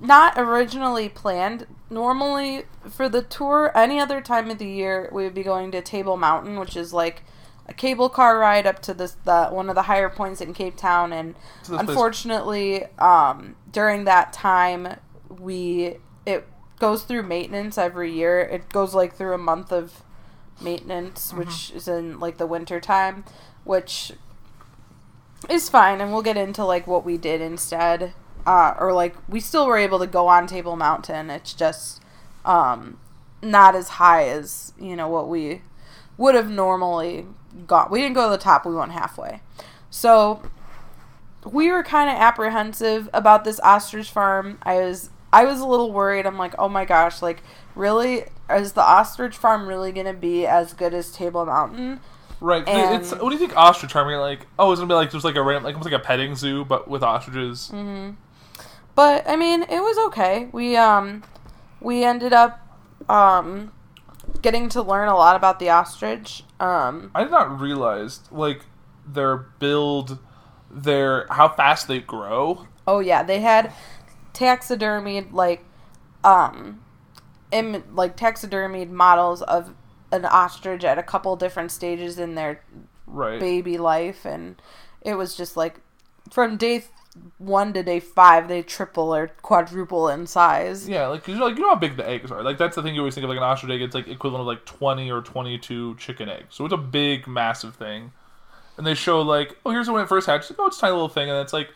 [0.00, 1.66] not originally planned.
[1.90, 5.80] Normally, for the tour, any other time of the year, we would be going to
[5.80, 7.22] Table Mountain, which is like
[7.68, 10.76] a cable car ride up to this the one of the higher points in Cape
[10.76, 11.12] Town.
[11.12, 14.96] And To this place- unfortunately, um, during that time,
[15.28, 16.46] we it
[16.78, 18.40] goes through maintenance every year.
[18.40, 20.02] It goes like through a month of
[20.60, 23.24] maintenance, which is in like the winter time,
[23.64, 24.12] which
[25.48, 28.12] is fine and we'll get into like what we did instead.
[28.46, 31.30] Uh, or like we still were able to go on table mountain.
[31.30, 32.00] It's just
[32.44, 32.98] um,
[33.42, 35.62] not as high as you know what we
[36.16, 37.26] would have normally
[37.66, 37.90] got.
[37.90, 39.40] We didn't go to the top we went halfway.
[39.90, 40.42] So
[41.44, 44.58] we were kind of apprehensive about this ostrich farm.
[44.62, 46.26] I was i was a little worried.
[46.26, 47.42] I'm like oh my gosh like
[47.74, 52.00] really is the ostrich farm really to be as good as table mountain
[52.40, 52.66] right.
[52.68, 54.08] and- it's, what do you think ostrich farm?
[54.08, 56.04] You're like, oh, it's gonna be like just like a random, like almost like a
[56.04, 57.70] petting zoo, but with ostriches.
[57.72, 58.10] Mm-hmm.
[58.94, 60.48] but I mean, it was okay.
[60.52, 61.22] We um
[61.80, 62.60] we ended up
[63.08, 63.72] um
[64.42, 66.42] getting to learn a lot about the ostrich.
[66.60, 68.62] Um I did not realize like
[69.06, 70.18] their build,
[70.70, 72.66] their how fast they grow.
[72.86, 73.72] oh yeah, they had
[74.34, 75.64] taxidermied like
[76.24, 76.80] um
[77.52, 79.72] Im- like taxidermied models of
[80.12, 82.62] an ostrich at a couple different stages in their
[83.06, 83.38] Right.
[83.38, 84.60] baby life and
[85.02, 85.80] it was just like
[86.30, 86.90] from day th-
[87.38, 90.88] 1 to day 5 they triple or quadruple in size.
[90.88, 92.42] Yeah, like 'cause you're like you know how big the eggs are.
[92.42, 93.80] Like that's the thing you always think of like an ostrich egg.
[93.80, 96.54] It's like equivalent of like twenty or twenty two chicken eggs.
[96.56, 98.12] So it's a big, massive thing.
[98.76, 100.50] And they show like, oh, here's when it first hatched.
[100.50, 101.70] Like, oh, it's a tiny little thing, and it's like,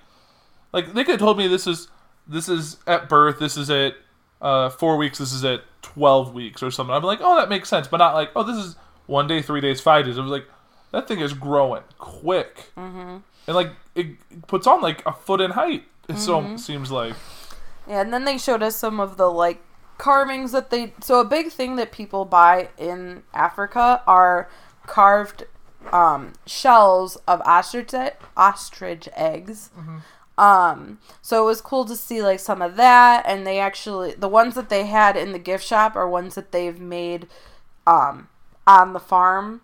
[0.73, 1.89] like they could have told me this is
[2.27, 3.39] this is at birth.
[3.39, 3.95] This is at
[4.41, 5.19] uh, four weeks.
[5.19, 6.95] This is at twelve weeks or something.
[6.95, 8.77] I'm like, oh, that makes sense, but not like, oh, this is
[9.07, 10.17] one day, three days, five days.
[10.17, 10.47] It was like
[10.93, 13.19] that thing is growing quick, mm-hmm.
[13.47, 14.07] and like it
[14.47, 15.85] puts on like a foot in height.
[16.09, 17.15] It so seems like.
[17.89, 19.63] Yeah, and then they showed us some of the like
[19.99, 20.95] carvings that they.
[21.01, 24.49] So a big thing that people buy in Africa are
[24.87, 25.45] carved
[25.93, 27.95] um, shells of ostrich
[28.37, 29.71] ostrich eggs.
[30.41, 34.27] Um, so it was cool to see like some of that, and they actually the
[34.27, 37.29] ones that they had in the gift shop are ones that they've made
[37.87, 38.29] um,
[38.67, 39.61] on the farm,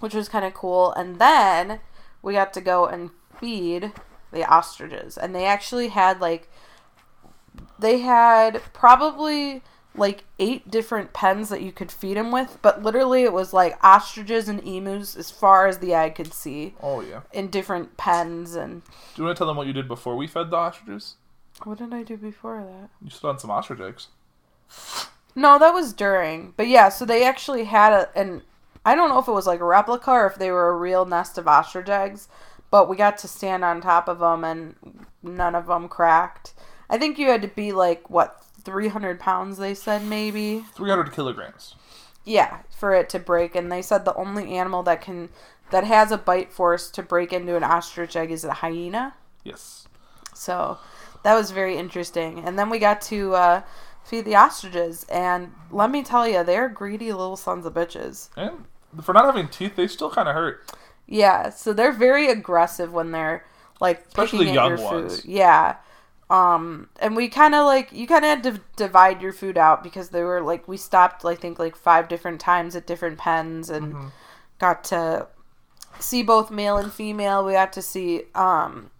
[0.00, 0.92] which was kind of cool.
[0.92, 1.80] And then
[2.20, 3.08] we got to go and
[3.40, 3.92] feed
[4.30, 6.50] the ostriches, and they actually had like
[7.78, 9.62] they had probably
[9.96, 13.76] like eight different pens that you could feed them with, but literally it was like
[13.84, 17.22] ostriches and emus as far as the eye could see Oh yeah.
[17.32, 18.54] in different pens.
[18.54, 18.90] And Do
[19.22, 21.16] you want to tell them what you did before we fed the ostriches?
[21.64, 22.88] what did I do before that?
[23.04, 24.08] You stood on some ostrich eggs.
[25.34, 26.54] No, that was during.
[26.56, 28.42] But yeah, so they actually had a and
[28.84, 31.04] I don't know if it was like a replica or if they were a real
[31.04, 32.28] nest of ostrich eggs,
[32.70, 34.74] but we got to stand on top of them and
[35.22, 36.54] none of them cracked.
[36.88, 40.64] I think you had to be like what 300 pounds they said maybe.
[40.74, 41.74] 300 kilograms.
[42.24, 45.30] Yeah, for it to break and they said the only animal that can
[45.70, 49.14] that has a bite force to break into an ostrich egg is a hyena.
[49.44, 49.86] Yes.
[50.34, 50.78] So
[51.22, 52.40] that was very interesting.
[52.44, 53.62] And then we got to uh,
[54.04, 58.30] feed the ostriches, and let me tell you, they're greedy little sons of bitches.
[58.36, 58.64] And
[59.02, 60.70] for not having teeth, they still kind of hurt.
[61.06, 63.44] Yeah, so they're very aggressive when they're
[63.80, 65.20] like Especially picking at young your ones.
[65.20, 65.30] food.
[65.30, 65.76] Yeah.
[66.30, 69.82] Um, and we kind of like you kind of had to divide your food out
[69.82, 73.68] because they were like we stopped I think like five different times at different pens
[73.68, 74.08] and Mm-hmm.
[74.60, 75.26] got to
[75.98, 77.44] see both male and female.
[77.44, 78.90] We got to see um,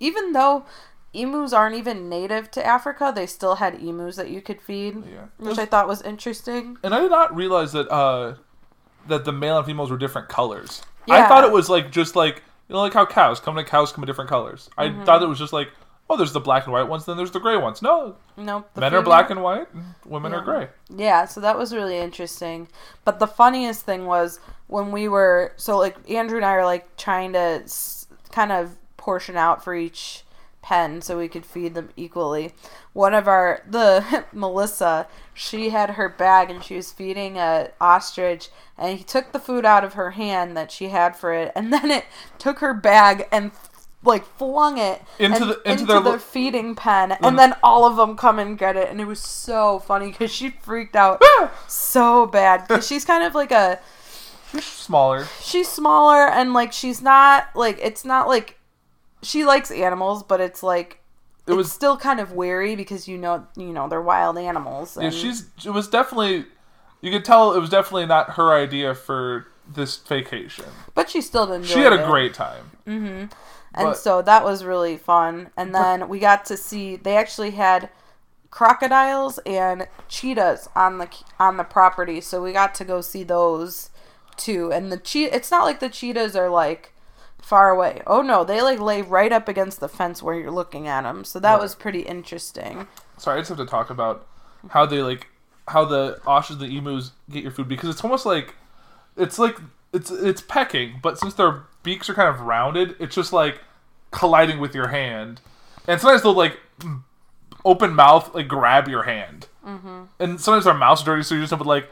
[0.00, 0.64] even though
[1.12, 5.26] emus aren't even native to Africa, they still had emus that you could feed, Yeah.
[5.38, 6.76] which I thought was interesting.
[6.84, 8.34] And I did not realize that uh,
[9.08, 10.82] that the male and females were different colors.
[11.10, 13.90] I thought it was like just like you know like how cows come in cows
[13.92, 14.68] come in different colors.
[14.78, 15.04] I Mm-hmm.
[15.04, 15.70] thought it was just like
[16.10, 17.82] oh there's the black and white ones then there's the gray ones.
[17.82, 18.70] No, Nope.
[18.74, 20.68] the men are black and white, and women are gray.
[20.94, 22.68] Yeah, so that was really interesting.
[23.04, 26.96] But the funniest thing was when we were so like Andrew and I are like
[26.96, 27.62] trying to
[28.30, 30.24] kind of portion out for each
[30.60, 32.52] pen so we could feed them equally.
[32.92, 38.50] One of our the Melissa, she had her bag and she was feeding a ostrich
[38.76, 41.72] and he took the food out of her hand that she had for it and
[41.72, 42.04] then it
[42.38, 43.52] took her bag and
[44.04, 47.84] like flung it Into and- the- into into their the feeding pen and then all
[47.84, 51.18] of them come and get it and it was so funny because she freaked out
[51.22, 51.50] ah!
[51.66, 53.80] so bad because she's kind of like a
[54.52, 55.26] She's smaller.
[55.42, 58.58] she's smaller and like she's not like it's not like
[59.22, 61.00] she likes animals but it's like
[61.48, 65.10] It was still kind of wary because you know you know they're wild animals yeah,
[65.10, 66.46] she's it was definitely
[67.00, 70.64] you could tell it was definitely not her idea for this vacation.
[70.94, 72.70] but she still enjoyed She had a great time.
[72.86, 73.24] Mm-hmm.
[73.78, 75.50] And but- so that was really fun.
[75.56, 77.88] And then we got to see they actually had
[78.50, 82.20] crocodiles and cheetahs on the on the property.
[82.20, 83.90] So we got to go see those
[84.36, 84.72] too.
[84.72, 86.94] And the che- it's not like the cheetahs are like
[87.40, 88.02] far away.
[88.06, 91.24] Oh no they like lay right up against the fence where you're looking at them
[91.24, 91.62] so that Right.
[91.62, 92.88] was pretty interesting.
[93.16, 94.26] Sorry, I just have to talk about
[94.70, 95.28] how they like
[95.68, 97.68] how the ostriches and the emus get your food.
[97.68, 98.54] Because it's almost like
[99.16, 99.56] it's like
[99.92, 103.60] it's it's pecking, but since their beaks are kind of rounded, it's just like
[104.10, 105.40] colliding with your hand,
[105.86, 106.58] and sometimes they'll like
[107.64, 110.04] open mouth like grab your hand, mm-hmm.
[110.18, 111.90] and sometimes their mouth's dirty, so you just have to like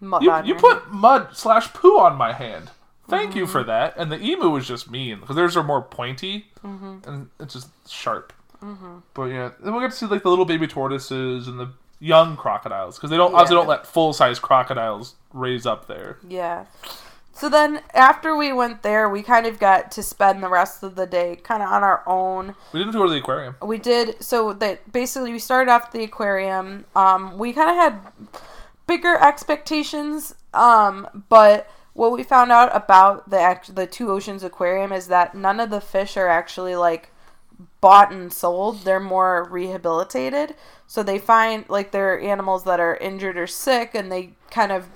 [0.00, 2.70] Mud you, you put mud slash poo on my hand.
[3.08, 3.94] Thank you for that.
[3.96, 8.32] And the emu was just mean because theirs are more pointy and it's just sharp.
[9.14, 12.36] But yeah, then we get to see like the little baby tortoises and the young
[12.36, 16.18] crocodiles because they don't obviously don't let full size crocodiles raise up there.
[16.28, 16.64] Yeah.
[17.36, 20.94] So then after we went there, we kind of got to spend the rest of
[20.94, 22.54] the day kind of on our own.
[22.72, 23.56] We didn't tour the aquarium.
[23.60, 26.86] We did so that basically we started off the aquarium.
[26.96, 28.32] Um, we kind of had
[28.86, 35.08] bigger expectations, um, but what we found out about the the Two Oceans Aquarium is
[35.08, 37.10] that none of the fish are actually like
[37.82, 38.84] bought and sold.
[38.84, 40.54] They're more rehabilitated.
[40.86, 44.88] So they find like they're animals that are injured or sick, and they kind of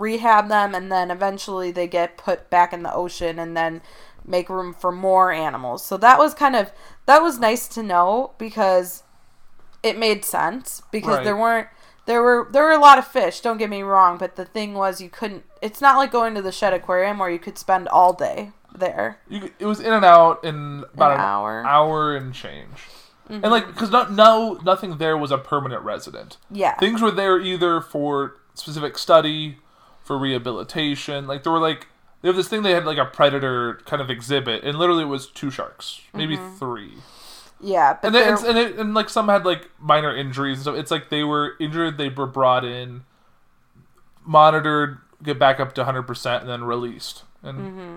[0.00, 3.82] rehab them, and then eventually they get put back in the ocean, and then
[4.24, 5.84] make room for more animals.
[5.84, 6.72] So that was kind of
[7.06, 9.02] that was nice to know because
[9.82, 11.24] it made sense because Right.
[11.24, 11.68] there weren't
[12.06, 14.74] there were there were a lot of fish don't get me wrong but the thing
[14.74, 17.88] was you couldn't it's not like going to the Shedd aquarium where you could spend
[17.88, 21.58] all day there You, it was in and out in about An an, hour.
[21.60, 21.68] Mm-hmm.
[21.68, 22.68] hour and change.
[23.28, 26.36] And like, because no, no, nothing there was a permanent resident.
[26.50, 29.58] yeah things were there either for specific study,
[30.10, 31.28] for rehabilitation.
[31.28, 31.86] Like there were like
[32.20, 35.06] they have this thing they had like a predator kind of exhibit, and literally it
[35.06, 36.58] was two sharks, maybe Mm-hmm.
[36.58, 36.94] three,
[37.60, 40.62] yeah but and then it's, and, it, and like some had like minor injuries and
[40.62, 40.74] stuff.
[40.76, 43.04] It's like they were injured, they were brought in,
[44.24, 47.24] monitored get back up to 100% and then released.
[47.42, 47.96] And Mm-hmm.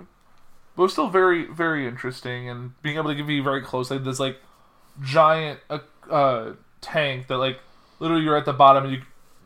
[0.75, 3.91] but it was still very very interesting and being able to give you very close
[3.91, 4.39] like this like
[5.01, 7.59] giant uh, uh, tank that like
[7.99, 9.01] literally you're at the bottom and you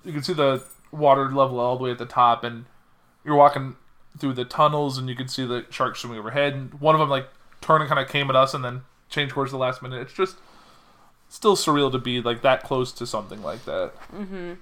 [0.05, 2.65] you can see the water level all the way at the top and
[3.23, 3.75] you're walking
[4.17, 7.09] through the tunnels and you can see the sharks swimming overhead and one of them
[7.09, 7.27] like
[7.61, 10.01] turned and kind of came at us and then changed course the last minute.
[10.01, 10.37] It's just
[11.29, 13.93] still surreal to be like that close to something like that.
[14.13, 14.53] Mm-hmm.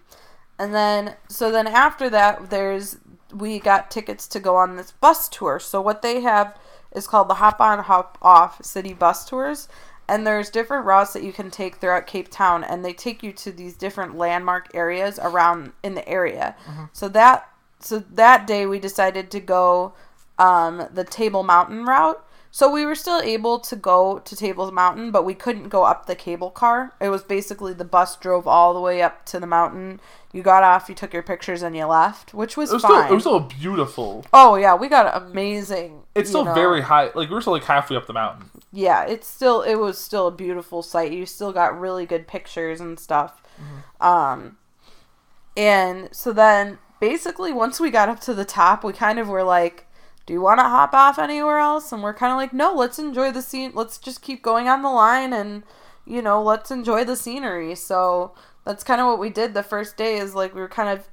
[0.57, 2.97] And then, so then after that, there's
[3.34, 5.59] we got tickets to go on this bus tour.
[5.59, 6.57] So what they have
[6.93, 9.67] is called the Hop On Hop Off City Bus Tours,
[10.08, 13.32] and there's different routes that you can take throughout Cape Town, and they take you
[13.34, 16.56] to these different landmark areas around in the area.
[16.93, 17.49] So that
[17.80, 19.93] so that day we decided to go
[20.38, 22.26] um, the Table Mountain route.
[22.56, 26.06] So we were still able to go to Table Mountain, but we couldn't go up
[26.06, 26.93] the cable car.
[27.01, 29.99] It was basically the bus drove all the way up to the mountain.
[30.32, 32.91] You got off, you took your pictures, and you left, which was, It was fine.
[33.03, 34.26] still it was still beautiful.
[34.32, 36.03] oh yeah, we got amazing.
[36.16, 37.08] It's still know- very high.
[37.14, 38.49] Like we were still like halfway up the mountain.
[38.72, 39.03] yeah.
[39.03, 41.12] It's still it was still a beautiful sight.
[41.12, 43.43] You still got really good pictures and stuff.
[43.99, 44.56] Um,
[45.58, 49.43] and so then basically once we got up to the top, we kind of were
[49.43, 49.84] like,
[50.26, 52.99] "Do you want to hop off anywhere else?" And we're kind of like, "No, let's
[52.99, 53.71] enjoy the scene.
[53.76, 55.63] Let's just keep going on the line and
[56.07, 59.97] you know, let's enjoy the scenery." So that's kind of what we did the first
[59.97, 60.17] day.
[60.17, 61.07] Is like we were kind of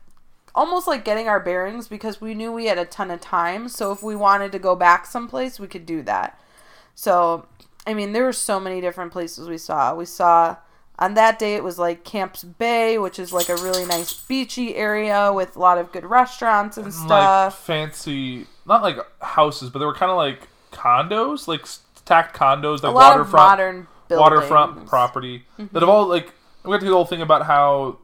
[0.54, 3.68] almost like getting our bearings because we knew we had a ton of time.
[3.68, 6.38] So if we wanted to go back someplace, we could do that.
[6.94, 7.46] So,
[7.86, 9.94] I mean, there were so many different places we saw.
[9.94, 10.56] We saw
[10.98, 14.76] on that day it was like Camps Bay, which is like a really nice beachy
[14.76, 17.64] area with a lot of good restaurants and Like stuff.
[17.64, 22.94] fancy, not like houses, but they were kind of like condos, like stacked condos, like
[22.94, 23.88] waterfront, modern buildings.
[24.08, 24.20] Mm-hmm.
[24.20, 26.32] waterfront property that have all like
[26.64, 27.98] we got to the whole thing about how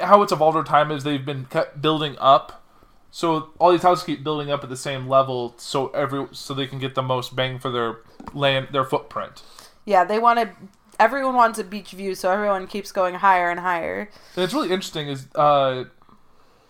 [0.00, 2.62] how it's evolved over time is they've been kept building up.
[3.10, 6.66] So all these houses keep building up at the same level, so every so they
[6.66, 7.98] can get the most bang for their
[8.32, 9.42] land, their footprint.
[9.84, 10.50] Yeah, they wanted
[10.98, 14.08] everyone wants a beach view, so everyone keeps going higher and higher.
[14.36, 15.84] And it's really interesting is uh,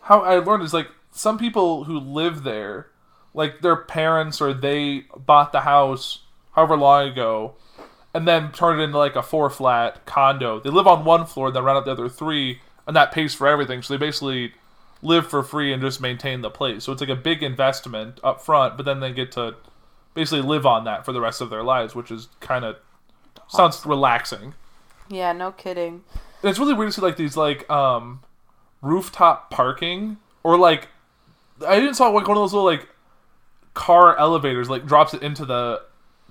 [0.03, 2.89] how I learned is like some people who live there,
[3.35, 6.21] like their parents or they bought the house
[6.53, 7.55] however long ago,
[8.13, 10.61] and then turned it into like a four flat condo.
[10.61, 13.35] They live on one floor, and then rent out the other three, and that pays
[13.35, 13.83] for everything.
[13.83, 14.53] So they basically
[15.03, 16.85] live for free and just maintain the place.
[16.85, 19.57] So it's like a big investment up front, but then they get to
[20.15, 22.77] basically live on that for the rest of their lives, which is kind of
[23.49, 24.55] sounds relaxing.
[25.09, 26.05] Yeah, no kidding.
[26.43, 28.21] And it's really weird to see like these like um
[28.81, 30.89] rooftop parking or like
[31.63, 32.89] I didn't saw like one of those little like
[33.75, 35.83] car elevators like drops it into the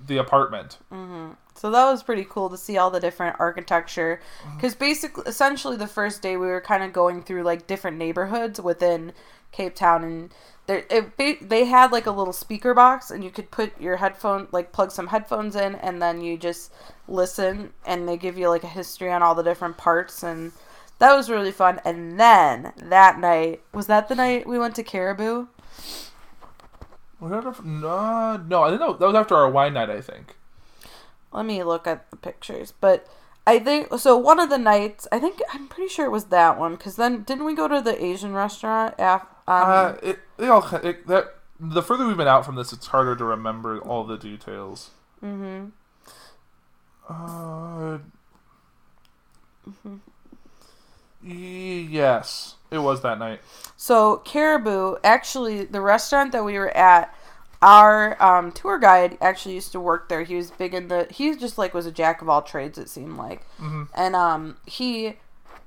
[0.06, 0.78] the apartment.
[0.92, 1.32] Mm-hmm.
[1.54, 4.20] So that was pretty cool to see all the different architecture.
[4.42, 4.56] Mm-hmm.
[4.56, 8.60] Because basically, essentially, the first day we were kind of going through like different neighborhoods
[8.60, 9.12] within
[9.52, 10.34] Cape Town, and
[10.66, 14.48] there it, they had like a little speaker box, and you could put your headphone,
[14.50, 16.72] like plug some headphones in, and then you just
[17.06, 20.52] listen, and they give you like a history on all the different parts, and
[21.02, 21.80] that was really fun.
[21.84, 25.48] And then that night was that the night we went to Karibu.
[27.18, 29.90] Was that after- no, no, I think that that was after our wine night.
[29.90, 30.36] I think.
[31.32, 32.72] Let me look at the pictures.
[32.80, 33.06] But
[33.46, 34.16] I think so.
[34.16, 36.72] One of the nights, I think I'm pretty sure it was that one.
[36.76, 38.94] Because then didn't we go to the Asian restaurant?
[38.98, 42.72] Af- um, Uh, it, they all it, that the further we've been out from this,
[42.72, 44.90] it's harder to remember all the details.
[45.20, 45.66] hmm
[47.08, 47.98] Uh,
[51.22, 53.40] yes, it was that night.
[53.76, 57.14] So Karibu, actually, the restaurant that we were at,
[57.60, 60.24] our um, tour guide actually used to work there.
[60.24, 61.06] He was big in the.
[61.10, 62.76] He just like was a jack of all trades.
[62.78, 63.46] It seemed like,
[63.94, 65.14] and um, he,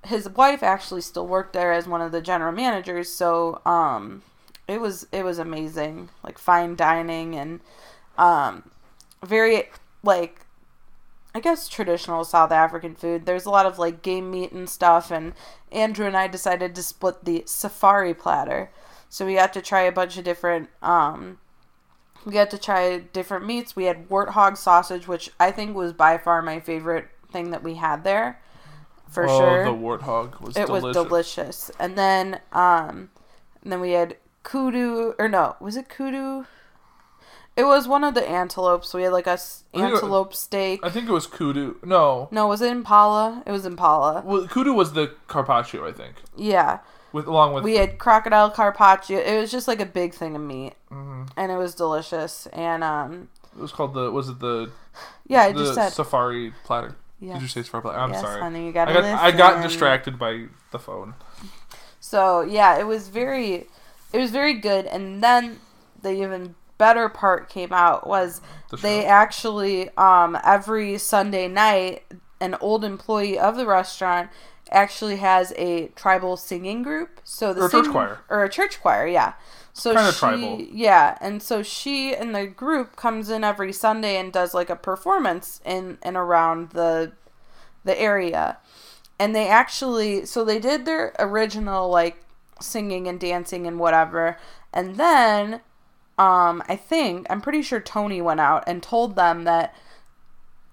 [0.06, 3.10] his wife actually still worked there as one of the general managers.
[3.12, 4.24] So um,
[4.68, 7.60] it was it was amazing, like fine dining and
[8.18, 8.70] um,
[9.24, 9.70] very
[10.04, 10.42] like
[11.36, 13.26] I guess traditional South African food.
[13.26, 15.34] There's a lot of like game meat and stuff, and
[15.70, 18.72] Andrew and I decided to split the safari platter.
[19.10, 20.70] So we got to try a bunch of different.
[20.82, 21.40] Um,
[22.26, 23.76] we got to try different meats.
[23.76, 27.76] We had warthog sausage, which I think was by far my favorite thing that we
[27.76, 28.42] had there,
[29.10, 30.84] for oh, sure the warthog was it delicious.
[30.84, 31.72] was delicious.
[31.78, 33.10] And then um
[33.62, 36.46] and then we had kudu or no, was it kudu?
[37.58, 38.94] It was one of the antelopes.
[38.94, 40.82] We had like a s- I antelope steak.
[40.84, 41.76] I think it was kudu.
[41.84, 43.44] No, No, was it impala?
[43.46, 44.24] It was impala.
[44.26, 45.88] well, kudu was the carpaccio.
[45.88, 46.80] I think Yeah.
[47.14, 49.20] with along with We had crocodile carpaccio.
[49.20, 50.74] It was just like a big thing of meat.
[50.92, 51.24] Mm-hmm.
[51.38, 52.46] And it was delicious.
[52.48, 54.70] And um it was called the was it the
[55.28, 56.96] yeah, I the just said safari platter.
[57.22, 58.00] Did you say safari platter?
[58.00, 58.42] I'm Yes, sorry.
[58.42, 59.70] honey, you I gotta got I got listen.
[59.70, 61.14] distracted by the phone.
[62.02, 63.68] So yeah, it was very.
[64.12, 64.86] it was very good.
[64.86, 65.60] And then
[66.02, 72.04] they even better part came out was The they actually um every Sunday night
[72.42, 74.30] an old employee of the restaurant
[74.72, 77.22] actually has a tribal singing group.
[77.24, 78.20] So the Or a church choir.
[78.30, 79.34] or a church choir, yeah.
[79.74, 80.62] So Kinda she, tribal.
[80.72, 84.76] yeah, and so she and the group comes in every Sunday and does like a
[84.76, 87.12] performance in and around the
[87.84, 88.58] the area.
[89.20, 92.18] And they actually so they did their original like
[92.62, 94.38] singing and dancing and whatever.
[94.74, 95.62] And then
[96.18, 99.76] um I think I'm pretty sure Tony went out and told them that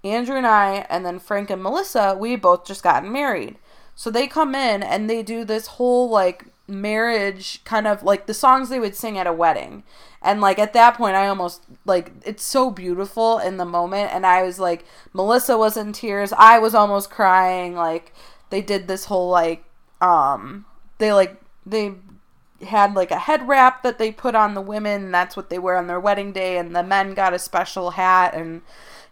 [0.04, 3.56] Andrew and I and then Frank and Melissa, we both just gotten married.
[3.94, 8.34] So they come in and they do this whole like marriage kind of like the
[8.34, 9.82] songs they would sing at a wedding.
[10.20, 14.26] And like at that point I almost like it's so beautiful in the moment and
[14.26, 16.32] I was like Melissa was in tears.
[16.32, 18.12] I was almost crying like
[18.50, 19.64] they did this whole like
[20.00, 20.64] um
[20.98, 21.94] they like they
[22.64, 25.76] had like a head wrap that they put on the women that's what they wear
[25.76, 28.62] on their wedding day and the men got a special hat and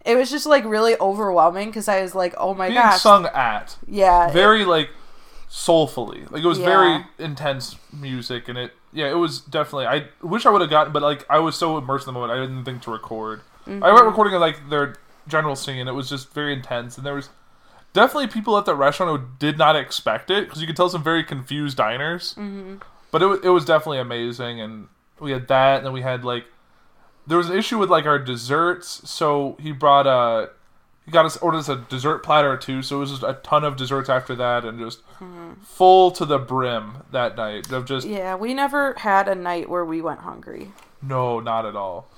[0.04, 3.26] it was just like really overwhelming because I was like, oh my Being gosh, sung
[3.26, 4.88] at yeah, very like
[5.48, 6.24] soulfully.
[6.30, 6.64] Like it was Yeah.
[6.64, 9.86] very intense music, and it yeah, it was definitely.
[9.86, 12.38] I wish I would have gotten, but like I was so immersed in the moment,
[12.38, 13.42] I didn't think to record.
[13.66, 13.84] Mm-hmm.
[13.84, 14.96] I went recording like their
[15.28, 15.86] general singing.
[15.86, 17.28] It was just very intense, and there was
[17.92, 21.02] definitely people at the restaurant who did not expect it because you could tell some
[21.02, 22.34] very confused diners.
[22.38, 22.76] Mm-hmm.
[23.10, 24.88] But it was it was definitely amazing, and
[25.18, 26.44] we had that, and then we had like
[27.26, 30.50] there was an issue with like our desserts, so he brought a
[31.04, 33.64] he got us ordered us a dessert platter too, so it was just a ton
[33.64, 35.54] of desserts after that, and just mm-hmm.
[35.62, 38.34] full to the brim that night of just yeah.
[38.34, 40.72] We never had a night where we went hungry.
[41.02, 42.08] no, not at all.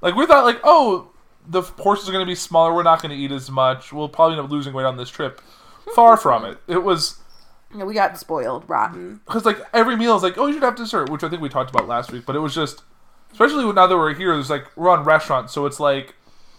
[0.00, 1.10] Like we thought, like oh,
[1.46, 2.74] the portions are going to be smaller.
[2.74, 3.92] We're not going to eat as much.
[3.92, 5.40] We'll probably end up losing weight on this trip.
[5.94, 6.58] Far from it.
[6.68, 7.18] It was
[7.74, 9.20] Yeah, we got spoiled, rotten.
[9.24, 9.60] because mm-hmm.
[9.60, 11.70] like every meal is like oh you should have dessert, which I think we talked
[11.70, 12.26] about last week.
[12.26, 12.82] But it was just
[13.32, 14.34] especially now that we're here.
[14.34, 16.14] There's like we're on restaurants, so it's like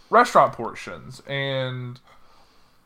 [0.09, 1.99] restaurant portions and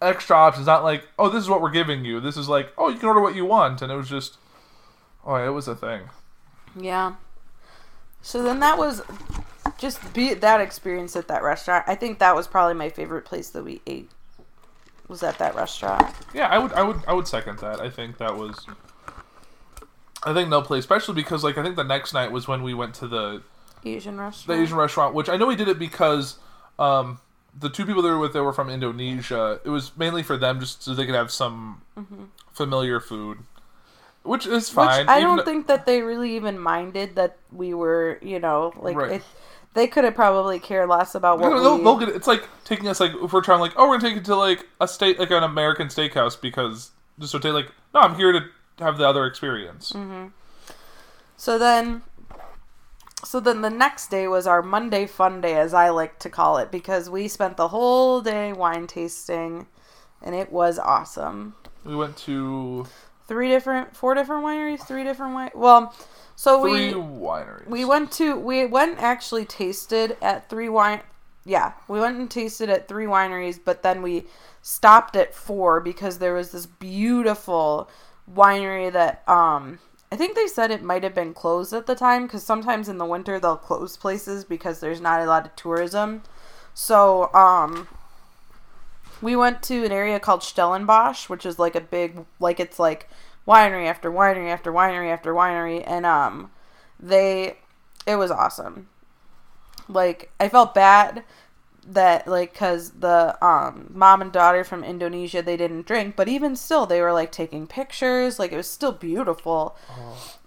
[0.01, 0.65] extra options.
[0.65, 2.19] Not like oh this is what we're giving you.
[2.19, 4.37] This is like oh you can order what you want, and it was just
[5.25, 6.09] oh it was a thing.
[6.79, 7.15] Yeah.
[8.21, 9.03] So then that was
[9.77, 11.85] just be that experience at that restaurant.
[11.87, 14.09] I think that was probably my favorite place that we ate.
[15.07, 16.05] Was at that restaurant.
[16.33, 17.79] Yeah, I would, I would, I would second that.
[17.79, 18.65] I think that was.
[20.23, 22.73] I think no play, especially because like I think the next night was when we
[22.73, 23.43] went to the
[23.83, 24.63] Asian restaurant, the.
[24.63, 26.39] Asian restaurant, which I know we did it because
[26.79, 27.19] um,
[27.59, 29.59] the two people that were with they were from Indonesia.
[29.63, 31.81] It was mainly for them just so they could have some
[32.51, 33.39] familiar food,
[34.23, 34.79] which is Mm-hmm.
[34.81, 35.07] Which fine.
[35.09, 38.95] I don't though- think that they really even minded that we were, you know, like
[38.97, 39.11] Right.
[39.11, 39.23] it,
[39.75, 41.83] they could have probably cared less about what They'll, we.
[41.83, 42.15] they'll get it.
[42.15, 44.35] It's like taking us like if we're trying like oh we're gonna take it to
[44.35, 48.31] like a state like an American steakhouse because just so take like no I'm here
[48.31, 48.41] to
[48.79, 49.91] have the other experience.
[49.91, 50.27] Mm-hmm.
[51.37, 52.01] So then,
[53.23, 56.57] so then the next day was our Monday fun day, as I like to call
[56.57, 59.67] it, because we spent the whole day wine tasting,
[60.21, 61.55] and it was awesome.
[61.83, 62.87] We went to
[63.27, 65.51] Three different, four different wineries, three different wine.
[65.55, 65.95] Well,
[66.35, 67.67] so three we wineries.
[67.67, 71.01] we went to we went actually tasted at three wine.
[71.43, 74.25] Yeah, we went and tasted at three wineries, but then we
[74.61, 77.89] stopped at four because there was this beautiful
[78.31, 79.79] winery that um
[80.11, 82.97] I think they said it might have been closed at the time because sometimes in
[82.97, 86.23] the winter they'll close places because there's not a lot of tourism.
[86.73, 87.87] So um
[89.21, 93.09] we went to an area called Stellenbosch, which is like a big like it's like
[93.47, 96.51] winery after winery after winery after winery and um
[96.99, 97.57] they
[98.07, 98.87] it was awesome.
[99.87, 101.23] Like I felt bad
[101.87, 106.55] that like cuz the um mom and daughter from Indonesia they didn't drink, but even
[106.55, 109.75] still they were like taking pictures, like it was still beautiful.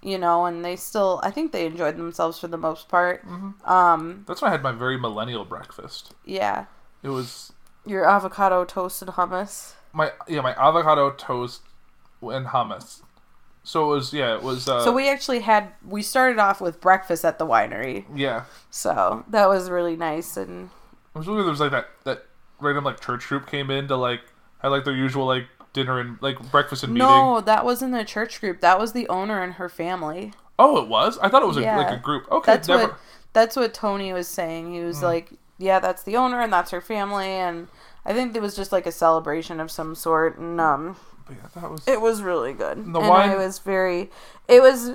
[0.03, 3.25] You know, and they still I think they enjoyed themselves for the most part.
[3.65, 6.15] Um That's when I had my very millennial breakfast.
[6.25, 6.67] yeah.
[7.01, 7.53] It was
[7.89, 9.75] Your avocado toast and hummus.
[9.93, 11.63] my yeah my avocado toast
[12.23, 13.03] and hummus.
[13.65, 16.81] So it was yeah it was uh, So we actually had we started off with
[16.81, 18.05] breakfast at the winery.
[18.15, 20.71] yeah So that was really nice and
[21.15, 22.27] it was really there was like that that
[22.61, 24.21] random like church group came in to like
[24.61, 27.07] had like their usual like dinner and like breakfast and meeting.
[27.09, 28.61] No, that wasn't a church group.
[28.61, 30.33] That was the owner and her family.
[30.59, 31.19] Oh, it was.
[31.19, 31.77] I thought it was a, Yeah.
[31.77, 32.27] like a group.
[32.33, 32.83] Okay, That's never.
[32.89, 32.99] What
[33.35, 34.73] that's what Tony was saying.
[34.73, 37.69] He was like, "Yeah, that's the owner and that's her family." And
[38.07, 40.39] I think it was just like a celebration of some sort.
[40.39, 40.97] And um,
[41.29, 41.87] yeah, that was.
[41.87, 42.79] it was really good.
[42.79, 44.11] The and wine- I was very.
[44.49, 44.93] It was.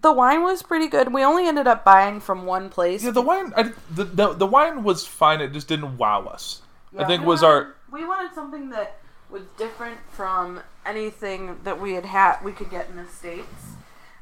[0.00, 1.12] The wine was pretty good.
[1.12, 3.04] We only ended up buying from one place.
[3.04, 3.52] yeah, the wine.
[3.56, 5.40] I, the, the the wine was fine.
[5.40, 6.62] It just didn't wow us.
[6.96, 8.98] I think was wanted- our We wanted something that
[9.30, 13.72] was different from anything that we had had we could get in the states,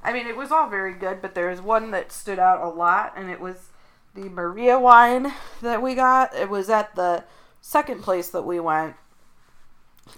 [0.04, 2.68] I mean, it was all very good, but there was one that stood out a
[2.68, 3.69] lot, and it was
[4.14, 5.32] the Maria wine
[5.62, 6.34] that we got.
[6.34, 7.24] It was at the
[7.60, 8.96] second place that we went.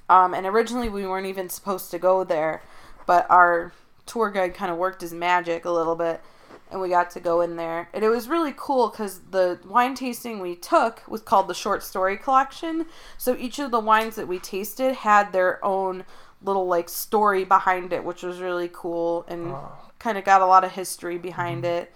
[0.08, 2.62] Um, and originally we weren't even supposed to go there,
[3.06, 3.72] but our
[4.06, 6.22] tour guide kind of worked his magic a little bit,
[6.70, 7.88] and we got to go in there.
[7.92, 11.82] And it was really cool because the wine tasting we took was called the Short
[11.82, 12.86] Story Collection.
[13.18, 16.04] So each of the wines that we tasted had their own
[16.42, 19.54] little like story behind it, which was really cool and
[19.98, 21.92] kind of got a lot of history behind it.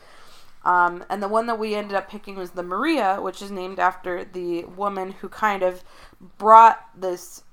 [0.66, 3.78] Um, and the one that we ended up picking was the Maria, which is named
[3.78, 5.84] after the woman who kind of
[6.38, 7.44] brought this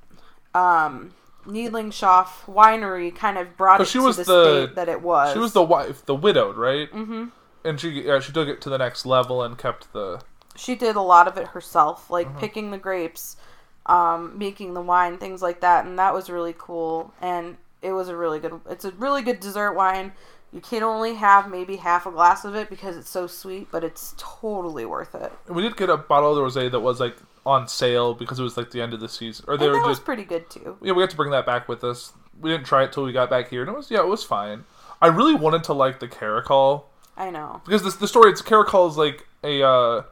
[0.55, 1.13] um,
[1.45, 5.31] winery, kind of brought it she to was the, the- state that it was.
[5.33, 6.91] She was the wife, the widowed, right?
[6.91, 7.25] Mm-hmm.
[7.65, 10.21] And she yeah, she took it to the next level and kept the
[10.55, 12.39] she did a lot of it herself, like Mm-hmm.
[12.39, 13.37] picking the grapes,
[13.85, 17.13] um, making the wine, things like that, and that was really cool.
[17.21, 18.59] And it was a really good.
[18.69, 20.13] It's a really good dessert wine.
[20.53, 23.83] You can only have maybe half a glass of it because it's so sweet, but
[23.83, 25.31] it's totally worth it.
[25.47, 28.55] We did get a bottle of rosé that was like on sale because it was
[28.55, 30.49] like the end of the season, or they And were that was just pretty good
[30.51, 30.77] too.
[30.81, 30.93] yeah.
[30.93, 32.13] We had to bring that back with us.
[32.39, 34.23] We didn't try it till we got back here, and it was yeah, it was
[34.23, 34.65] fine.
[35.01, 37.61] I really wanted to like the caracal I know.
[37.65, 38.31] because this the story.
[38.31, 40.03] It's caracal is like a uh,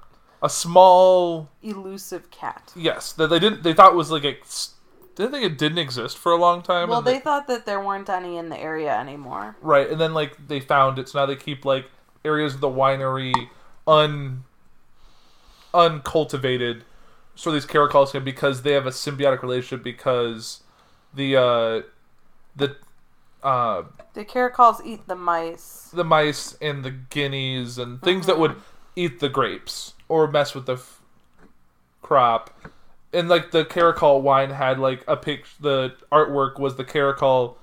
[0.41, 2.71] a small Elusive cat.
[2.75, 4.35] yes that they didn't they thought was like a
[5.15, 6.89] didn't think it didn't exist for a long time.
[6.89, 9.55] Well, and they thought that there weren't any in the area anymore.
[9.61, 11.85] Right, and then like they found it, so now they keep like
[12.23, 13.33] areas of the winery
[13.87, 14.43] un
[15.73, 16.83] uncultivated,
[17.35, 20.63] so these caracals can because they have a symbiotic relationship because
[21.13, 21.81] the uh
[22.55, 22.75] the
[23.43, 23.83] uh
[24.13, 25.89] The caracals eat the mice.
[25.93, 28.55] the mice and the guineas and things that would
[28.95, 31.01] eat the grapes or mess with the f-
[32.01, 32.53] crop.
[33.13, 35.45] And like the caracal wine had like a pic.
[35.59, 37.57] The artwork was the caracal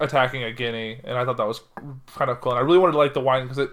[0.00, 1.60] attacking a guinea, and I thought that was
[2.08, 2.52] kind of cool.
[2.52, 3.70] And I really wanted to like the wine because it,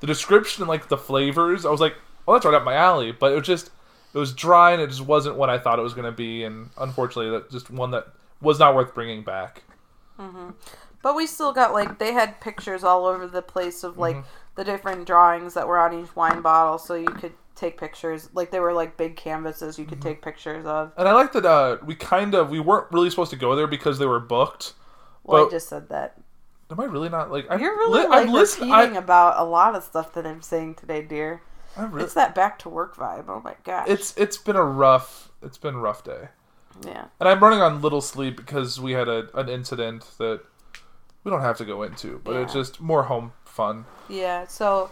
[0.00, 1.96] the description and like the flavors, I was like,
[2.28, 3.10] oh, that's right up my alley.
[3.12, 3.70] But it was just,
[4.12, 6.44] it was dry and it just wasn't what I thought it was going to be.
[6.44, 8.08] And unfortunately, that just one that
[8.40, 9.62] was not worth bringing back.
[11.02, 14.28] But we still got like they had pictures all over the place of like Mm-hmm.
[14.56, 18.28] the different drawings that were on each wine bottle, so you could take pictures.
[18.34, 20.08] Like they were like big canvases you could Mm-hmm.
[20.08, 20.92] take pictures of.
[20.96, 23.66] And I like that uh, we kind of we weren't really supposed to go there
[23.66, 24.74] because they were booked.
[25.24, 26.18] Well, But- I just said that.
[26.68, 29.44] Am I really not like I, You're really li- like I'm repeating I, about a
[29.44, 31.40] lot of stuff that I'm saying today, dear.
[31.76, 33.26] I really, It's that back to work vibe.
[33.28, 33.86] Oh my gosh.
[33.88, 36.28] it's it's been a rough it's been a rough day,
[36.84, 37.04] yeah.
[37.20, 40.40] and I'm running on little sleep because we had a, an incident that
[41.22, 43.84] we don't have to go into, but it's just more home fun.
[44.08, 44.90] Yeah, so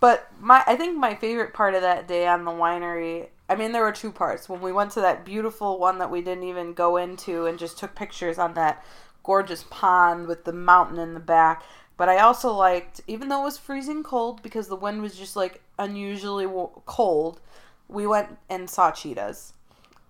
[0.00, 3.72] but my I think my favorite part of that day on the winery I mean
[3.72, 4.48] there were two parts.
[4.48, 7.78] When we went to that beautiful one that we didn't even go into and just
[7.78, 8.84] took pictures on that
[9.22, 11.62] gorgeous pond with the mountain in the back.
[11.96, 15.36] But I also liked even though it was freezing cold because the wind was just
[15.36, 16.46] like unusually
[16.86, 17.40] cold,
[17.88, 19.52] we went and saw cheetahs.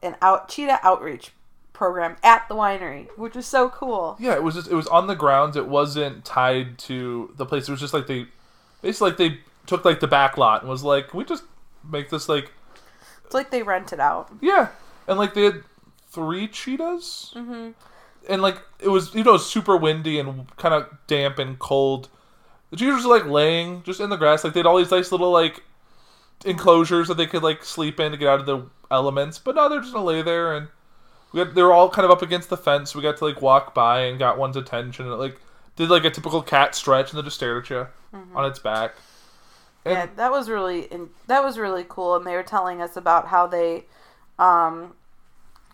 [0.02, 1.32] An out cheetah outreach
[1.72, 4.16] program at the winery, which was so cool.
[4.18, 5.56] Yeah, it was just it was on the grounds.
[5.56, 7.68] It wasn't tied to the place.
[7.68, 8.26] It was just like they
[8.80, 11.44] basically like they took like the back lot and was like, Can we just
[11.88, 12.52] make this like
[13.24, 14.30] It's like they rented out.
[14.40, 14.68] Yeah,
[15.06, 15.62] and like they had
[16.08, 17.70] three cheetahs, mm-hmm.
[18.28, 22.08] and like it was you know super windy and kind of damp and cold.
[22.70, 25.12] The cheetahs were like laying just in the grass, like they had all these nice
[25.12, 25.62] little like
[26.44, 29.38] enclosures that they could like sleep in to get out of the elements.
[29.38, 30.68] But no, they're just gonna lay there, and
[31.32, 32.94] we got they were all kind of up against the fence.
[32.94, 35.40] We got to like walk by and got one's attention, and it, like
[35.76, 37.86] did like a typical cat stretch, and then just stared at you
[38.34, 38.94] on its back.
[39.84, 42.96] And yeah, that was really in, that was really cool, and they were telling us
[42.96, 43.84] about how they,
[44.38, 44.94] um,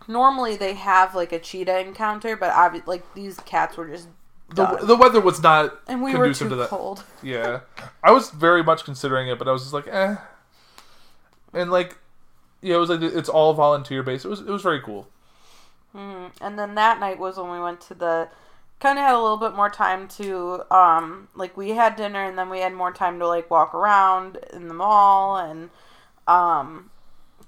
[0.08, 4.08] normally they have like a cheetah encounter, but obvi- like these cats were just
[4.48, 4.86] the, done.
[4.86, 6.68] the weather was not and we were conducive too to that.
[6.70, 7.04] cold.
[7.22, 7.61] Yeah,
[8.02, 10.16] I was very much considering it, but I was just like, eh.
[11.52, 11.98] And like,
[12.62, 14.24] yeah, it was like it's all volunteer based.
[14.24, 15.08] It was it was very cool.
[15.92, 18.28] And then that night was when we went to the
[18.81, 22.39] kind of had a little bit more time to um like we had dinner and
[22.39, 25.70] then we had more time to like walk around in the mall and
[26.26, 26.91] um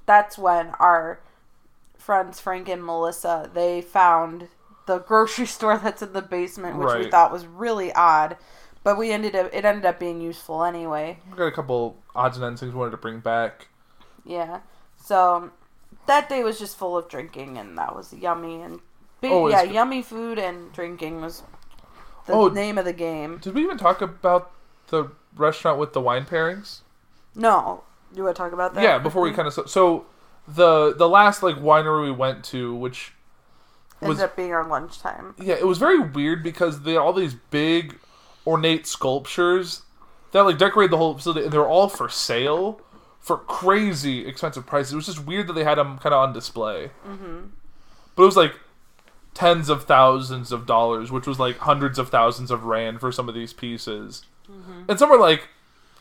[0.07, 1.21] that's when our
[1.97, 4.49] friends Frank and Melissa they found
[4.87, 8.37] the grocery store that's in the basement which we thought was really odd
[8.85, 11.19] but we ended up it ended up being useful anyway.
[11.31, 13.69] We got a couple odds and ends things we wanted to bring back.
[14.25, 14.61] yeah.
[14.97, 15.51] So
[16.07, 18.81] that day was just full of drinking and that was yummy and
[19.23, 21.43] big, Oh, yeah it's- yummy food and drinking was
[22.27, 22.49] the Oh.
[22.49, 24.51] name of the game Did we even talk about
[24.89, 26.81] the restaurant with the wine pairings?
[27.35, 27.83] no
[28.15, 30.05] you want to talk about that Yeah, before we kind of so
[30.47, 33.15] the the last like winery we went to, which
[34.03, 37.13] ended was up being our lunchtime yeah, it was very weird because they had all
[37.15, 37.99] these big
[38.47, 39.83] ornate sculptures
[40.33, 42.81] that like decorated the whole facility, and they were all for sale
[43.21, 44.93] for crazy expensive prices.
[44.93, 46.91] It was just weird that they had them kind of on display.
[47.07, 47.47] Mm-hmm.
[48.17, 48.55] But it was like
[49.35, 53.29] tens of thousands of dollars, which was like hundreds of thousands of rand for some
[53.29, 54.25] of these pieces,
[54.89, 55.49] and some were like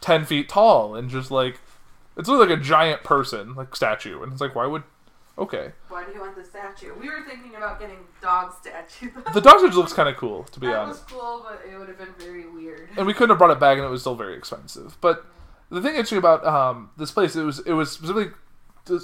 [0.02, 1.60] ten feet tall and just like
[2.18, 4.84] it's like a giant person, like statue, and it's like why would
[5.38, 5.72] okay.
[5.90, 6.94] Why do you want the statue?
[7.00, 9.12] We were thinking about getting dog statue.
[9.34, 11.06] The dog statue looks kind of cool, to be that honest.
[11.06, 12.90] was cool, but it would have been very weird.
[12.98, 14.98] and we couldn't have brought it back, and it was still very expensive.
[15.00, 15.26] But
[15.70, 18.32] the thing interesting about um, this place, it was it was specifically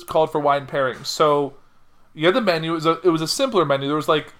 [0.07, 1.05] called for wine pairings.
[1.05, 1.55] So
[2.17, 2.71] you had the menu.
[2.71, 3.87] It was a it was a simpler menu.
[3.87, 4.33] There was like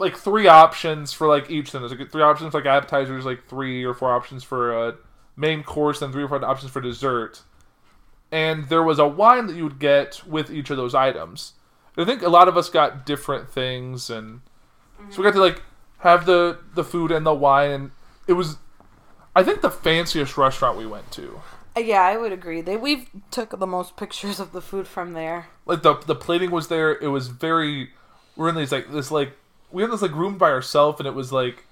[0.00, 1.80] like three options for like each thing.
[1.80, 4.96] There's like three options for like appetizers, like three or four options for a
[5.36, 7.42] main course, and three or four options for dessert.
[8.32, 11.54] And there was a wine that you would get with each of those items.
[11.96, 14.40] I think a lot of us got different things, and
[15.10, 15.62] so we got to like
[16.00, 17.70] have the the food and the wine.
[17.70, 17.90] And
[18.26, 18.56] it was,
[19.36, 21.40] I think, the fanciest restaurant we went to.
[21.78, 22.60] Uh, Yeah, I would agree.
[22.60, 25.48] They we took the most pictures of the food from there.
[25.66, 26.92] Like the the plating was there.
[26.96, 27.90] It was very.
[28.36, 29.32] We're in these like this like
[29.72, 31.64] we had this like room by ourselves, and it was like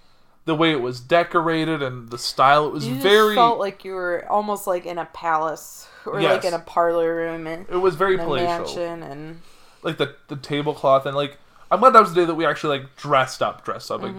[0.44, 2.66] the way it was decorated and the style.
[2.66, 3.34] It was very.
[3.34, 6.36] felt like you were almost like in a palace or Yes.
[6.36, 8.46] like in a parlor room in, it was very palatial.
[8.46, 9.40] mansion, and
[9.82, 11.38] like the the tablecloth and like
[11.70, 14.02] I'm glad that was the day that we actually like dressed up, dressed up.
[14.02, 14.14] Like,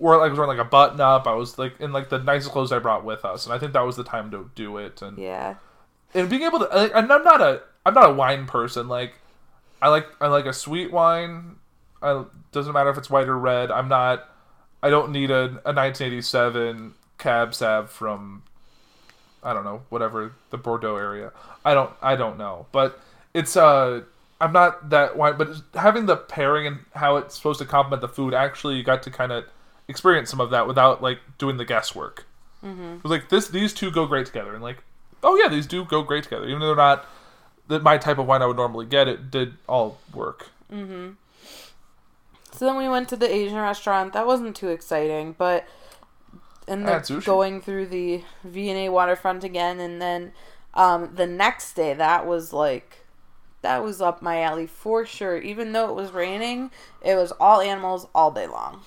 [0.00, 1.26] wore like I was wearing like a button up.
[1.26, 3.72] I was like in like the nicest clothes I brought with us, and I think
[3.74, 5.02] that was the time to do it.
[5.02, 5.56] And yeah,
[6.14, 8.88] and being able to, like, and I'm not a I'm not a wine person.
[8.88, 9.14] Like
[9.80, 11.56] I like I like a sweet wine.
[12.02, 13.70] I doesn't matter if it's white or red.
[13.70, 14.28] I'm not.
[14.82, 18.42] I don't need a, a 1987 cab sav from
[19.42, 21.32] I don't know whatever the Bordeaux area.
[21.64, 22.98] I don't I don't know, but
[23.34, 24.02] it's uh
[24.40, 28.08] I'm not that wine, but having the pairing and how it's supposed to complement the
[28.08, 29.44] food actually you got to kind of
[29.90, 32.26] experience some of that without like doing the guesswork.
[32.64, 32.94] Mm-hmm.
[32.96, 34.82] It was like this these two go great together and like
[35.22, 37.06] oh yeah these do go great together even though they're not
[37.68, 40.48] the, my type of wine I would normally get it did all work.
[42.52, 44.12] So then we went to the Asian restaurant.
[44.12, 45.66] That wasn't too exciting, but
[46.68, 50.32] and then going through the V and A waterfront again, and then
[50.74, 53.06] um, the next day that was like
[53.62, 55.38] that was up my alley for sure.
[55.38, 56.70] Even though it was raining,
[57.02, 58.82] it was all animals all day long.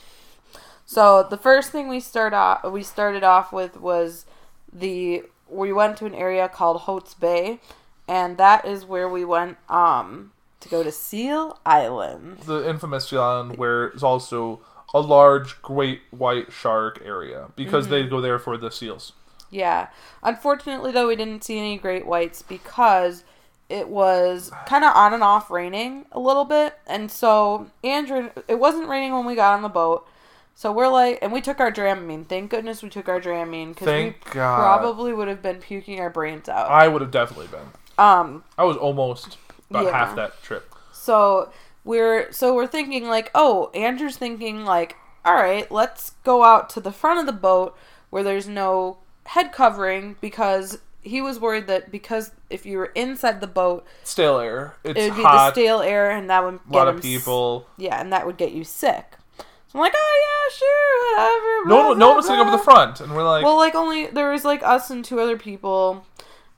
[0.86, 4.26] So the first thing we start off we started off with was
[4.72, 7.60] the we went to an area called Hout Bay,
[8.08, 12.40] and that is where we went um to go to Seal Island.
[12.40, 14.62] the infamous island where it's also
[14.94, 19.14] a large great white shark area because they go there for the seals.
[19.50, 19.88] Yeah.
[20.22, 23.24] Unfortunately, though, we didn't see any great whites because
[23.70, 26.78] it was kind of on and off raining a little bit.
[26.88, 30.08] And so, Andrew, it wasn't raining when we got on the boat.
[30.56, 32.28] So we're like, and we took our Dramamine.
[32.28, 34.58] Thank goodness we took our Dramamine because we Thank God.
[34.60, 36.70] probably would have been puking our brains out.
[36.70, 37.68] I would have definitely been.
[37.98, 39.38] Um, I was almost
[39.70, 39.92] about Yeah.
[39.92, 40.74] half that trip.
[40.92, 41.50] So
[41.84, 44.96] we're so we're thinking like, oh, Andrew's thinking like,
[45.26, 47.76] all right, let's go out to the front of the boat
[48.10, 53.42] where there's no head covering because he was worried that because if you were inside
[53.42, 54.76] the boat, Stale air.
[54.84, 55.54] It's it would be hot.
[55.56, 57.68] the stale air and that would a get lot him of s- people.
[57.78, 59.18] yeah, and that would get you sick.
[59.74, 61.70] I'm like, oh yeah, sure, whatever.
[61.70, 63.24] No, blah, one, no blah, one was sitting up at blah." the front, and we're
[63.24, 66.06] like, Well, like only there was like us and two other people,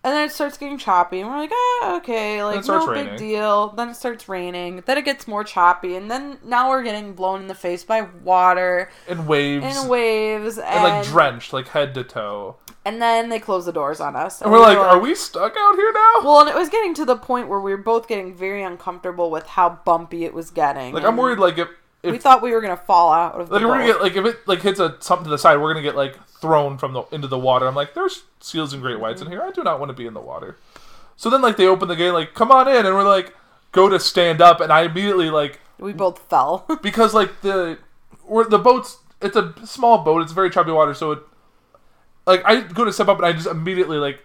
[0.03, 3.11] and then it starts getting choppy, and we're like, ah, okay, like no raining.
[3.11, 3.70] big deal.
[3.70, 4.84] Then it starts raining.
[4.86, 8.01] Then it gets more choppy, and then now we're getting blown in the face by
[8.24, 12.57] water and waves, and waves, and, and like drenched, like head to toe.
[12.86, 15.55] And then they close the doors on us, And we're like, were are we stuck
[15.57, 16.13] out here now?
[16.24, 19.32] Well, and it was getting to the point where we were both getting very uncomfortable
[19.32, 20.93] with how bumpy it was getting.
[20.93, 21.68] like I'm worried, like if
[22.06, 24.16] if we thought we were gonna fall out of the like we're gonna get like
[24.16, 26.93] if it like hits a something to the side, we're gonna get like thrown from
[26.93, 27.68] the into the water.
[27.68, 29.41] I'm like, there's seals and great whites in here.
[29.41, 30.58] I do not want to be in the water.
[31.18, 33.34] So then like they open the gate, like come on in, and we're like
[33.72, 36.66] go to stand up, and I immediately like we both fell.
[36.82, 37.80] because like the
[38.26, 41.20] or the boat's it's a small boat, it's very choppy water, so it
[42.26, 44.20] like I go to step up and I just immediately like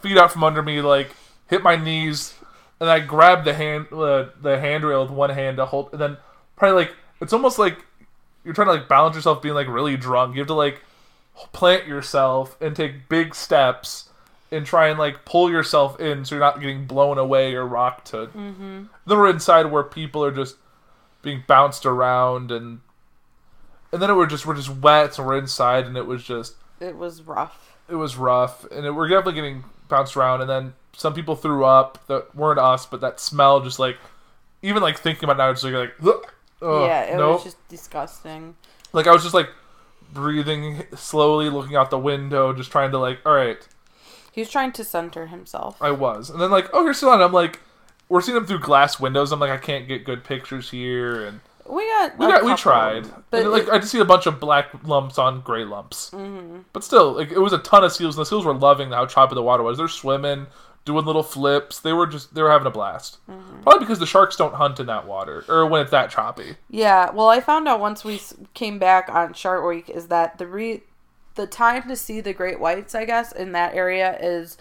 [0.00, 1.14] feet out from under me, like
[1.48, 2.34] hit my knees,
[2.80, 6.16] and I grab the hand uh, the handrail with one hand to hold, and then
[6.56, 7.84] probably like it's almost like
[8.44, 10.34] you're trying to like balance yourself being like really drunk.
[10.34, 10.82] You have to like
[11.52, 14.08] plant yourself and take big steps
[14.52, 18.08] and try and like pull yourself in so you're not getting blown away or rocked
[18.08, 18.26] to.
[18.26, 18.84] Mm-hmm.
[19.06, 20.56] Then we're inside where people are just
[21.22, 22.80] being bounced around and
[23.92, 26.54] and then it were just we're just wet and we're inside and it was just
[26.80, 27.76] it was rough.
[27.88, 31.64] it was rough and it, we're definitely getting bounced around and then some people threw
[31.64, 33.98] up that weren't us but that smell just like
[34.62, 37.34] even like thinking about it now it's like like ugh, yeah, it nope.
[37.36, 38.54] was just disgusting.
[38.92, 39.50] like I was just like
[40.12, 43.66] breathing slowly, looking out the window, just trying to like, all right,
[44.32, 45.76] He was trying to center himself.
[45.80, 47.22] I was, and then like, oh, here's Ceylon.
[47.22, 47.60] I'm like,
[48.08, 49.30] we're seeing them through glass windows.
[49.32, 52.18] I'm like, I can't get good pictures here, and We got.
[52.18, 54.66] we got we tried, but and, like it- I just see a bunch of black
[54.84, 56.60] lumps on gray lumps, mm-hmm.
[56.72, 59.06] but still, like it was a ton of seals, and the seals were loving how
[59.06, 59.78] choppy the water was.
[59.78, 60.48] They're swimming,
[60.84, 61.80] doing little flips.
[61.80, 63.18] They were just they were having a blast.
[63.28, 63.62] Mm-hmm.
[63.62, 66.56] Probably because the sharks don't hunt in that water or when it's that choppy.
[66.68, 68.20] Yeah, well, I found out once we
[68.54, 70.82] came back on Shark Week is that the re
[71.34, 74.58] the time to see the great whites, I guess, in that area is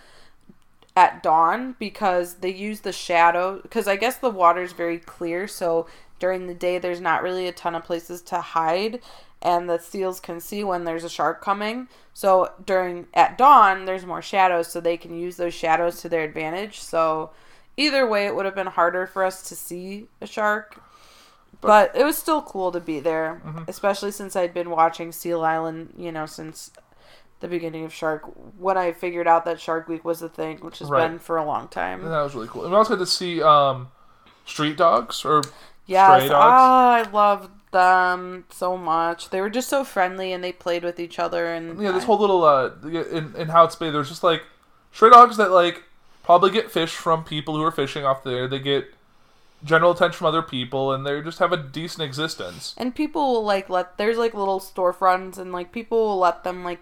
[0.95, 5.47] at dawn because they use the shadow because I guess the water is very clear,
[5.47, 5.87] so
[6.19, 8.99] during the day there's not really a ton of places to hide
[9.41, 11.87] and the seals can see when there's a shark coming.
[12.13, 16.23] So during at dawn there's more shadows so they can use those shadows to their
[16.23, 16.79] advantage.
[16.79, 17.31] So
[17.77, 20.81] either way it would have been harder for us to see a shark
[21.61, 25.93] but it was still cool to be there, especially since I'd been watching Seal Island,
[25.97, 26.71] you know, since
[27.41, 28.23] the beginning of Shark.
[28.57, 31.09] When I figured out that Shark Week was a thing, which has Right.
[31.09, 32.01] been for a long And time.
[32.05, 32.63] that was really cool.
[32.63, 33.89] And we also got to see um,
[34.45, 35.43] street dogs or
[35.85, 36.61] Yes, stray dogs.
[36.61, 39.29] ah, I loved them so much.
[39.29, 41.47] They were just so friendly, and they played with each other.
[41.53, 44.43] And yeah, this whole little uh in in Howitz Bay, there's just like
[44.91, 45.83] stray dogs that like
[46.23, 48.47] probably get fish from people who are fishing off there.
[48.47, 48.93] They get
[49.63, 52.73] general attention from other people, and they just have a decent existence.
[52.77, 56.63] and people will like let there's like little storefronts, and like people will let them
[56.63, 56.79] like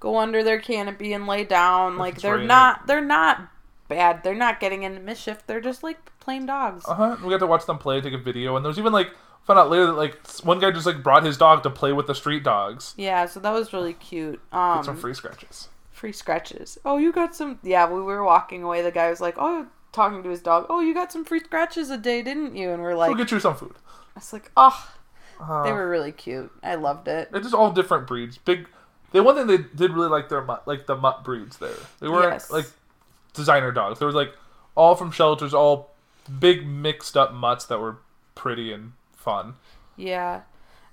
[0.00, 1.96] go under their canopy and lay down.
[1.96, 2.48] Like they're raining.
[2.48, 3.48] not they're not
[3.88, 4.22] bad.
[4.22, 5.42] They're not getting into mischief.
[5.46, 6.84] They're just like plain dogs.
[6.86, 7.16] Uh huh.
[7.22, 9.10] We got to watch them play, take a video, and there's even like
[9.48, 12.06] found out later that like one guy just like brought his dog to play with
[12.06, 12.94] the street dogs.
[12.96, 14.40] Yeah, so that was really cute.
[14.52, 15.68] Um, Get some free scratches.
[15.90, 16.78] free scratches.
[16.84, 17.58] Oh, you got some.
[17.64, 18.82] Yeah, we were walking away.
[18.82, 20.66] The guy was like, "Oh, talking to his dog.
[20.70, 23.32] Oh, you got some free scratches a day, didn't you?" And we're like, We'll get
[23.32, 23.74] you some food.
[24.14, 24.90] "I was like, oh,
[25.40, 26.52] Uh, they were really cute.
[26.62, 28.38] I loved it." They're just all different breeds.
[28.38, 28.68] Big.
[29.12, 31.72] The one thing they did really like their mutt, like the mutt breeds there.
[32.00, 32.50] They weren't Yes.
[32.50, 32.66] like
[33.32, 33.98] designer dogs.
[33.98, 34.34] There was like
[34.74, 35.94] all from shelters, all
[36.38, 37.96] big mixed up mutts that were
[38.34, 39.54] pretty and fun.
[39.96, 40.42] Yeah,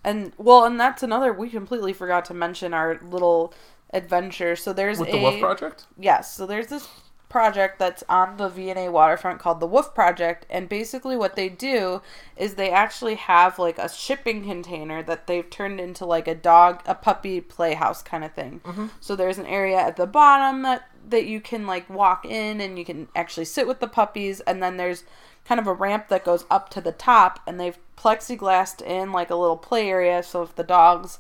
[0.04, 1.32] and well, and that's another.
[1.32, 3.54] We completely forgot to mention our little
[3.92, 4.56] adventure.
[4.56, 6.88] So there's With a the Wolf Project, Yes, so there's this
[7.30, 12.02] project that's on the V&A waterfront called the Wolf Project, and basically what they do
[12.38, 16.82] is they actually have like a shipping container that they've turned into like a dog,
[16.86, 18.62] a puppy playhouse kind of thing.
[18.64, 18.88] Mm-hmm.
[19.02, 22.80] So there's an area at the bottom that that you can like walk in and
[22.80, 25.04] you can actually sit with the puppies, and then there's
[25.48, 29.30] kind of a ramp that goes up to the top, and they've plexiglassed in like
[29.30, 31.20] a little play area, so if the dogs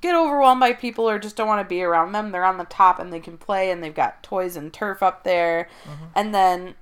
[0.00, 2.64] get overwhelmed by people or just don't want to be around them, they're on the
[2.64, 5.68] top and they can play and they've got toys and turf up there.
[5.84, 6.04] Mm-hmm.
[6.14, 6.74] And then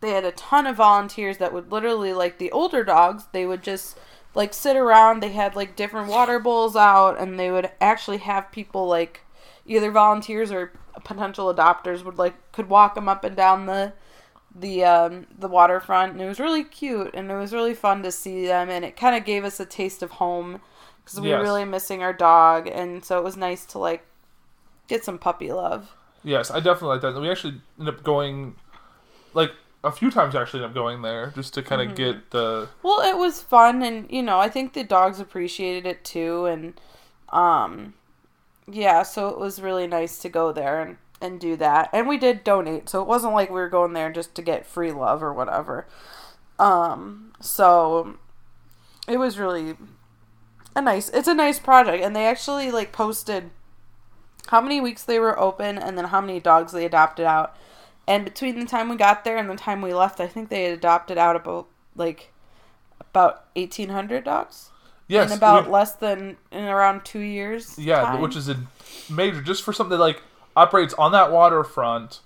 [0.00, 3.62] they had a ton of volunteers that would literally like the older dogs, they would
[3.62, 3.98] just
[4.34, 8.52] like sit around, they had like different water bowls out and they would actually have
[8.52, 9.22] people like
[9.66, 10.72] either volunteers or
[11.04, 13.92] potential adopters would like could walk them up and down the
[14.54, 18.12] the um the waterfront and it was really cute and it was really fun to
[18.12, 20.60] see them and it kind of gave us a taste of home
[21.02, 24.04] because we were really missing our dog and so it was nice to like
[24.88, 25.94] get some puppy love
[26.24, 27.20] yes, I definitely like that.
[27.20, 28.56] We actually ended up going,
[29.34, 29.52] like
[29.84, 30.34] a few times.
[30.34, 33.82] Actually, ended up going there just to kind of get the well it was fun
[33.82, 36.80] and you know i think the dogs appreciated it too and
[37.30, 37.94] um
[38.70, 41.88] yeah so it was really nice to go there and and do that.
[41.92, 44.66] And we did donate so it wasn't like we were going there just to get
[44.66, 45.86] free love or whatever.
[46.58, 48.16] Um so
[49.08, 49.76] it was really
[50.76, 52.02] a nice it's a nice project.
[52.02, 53.50] And they actually like posted
[54.48, 57.56] how many weeks they were open and then how many dogs they adopted out.
[58.06, 60.64] And between the time we got there and the time we left i think they
[60.64, 62.32] had adopted out about like
[63.00, 64.70] about 1800 dogs?
[65.08, 68.20] Yes, in about less than in around two years yeah, time.
[68.22, 68.56] which is a
[69.10, 70.22] major just for something like
[70.56, 72.20] operates on that waterfront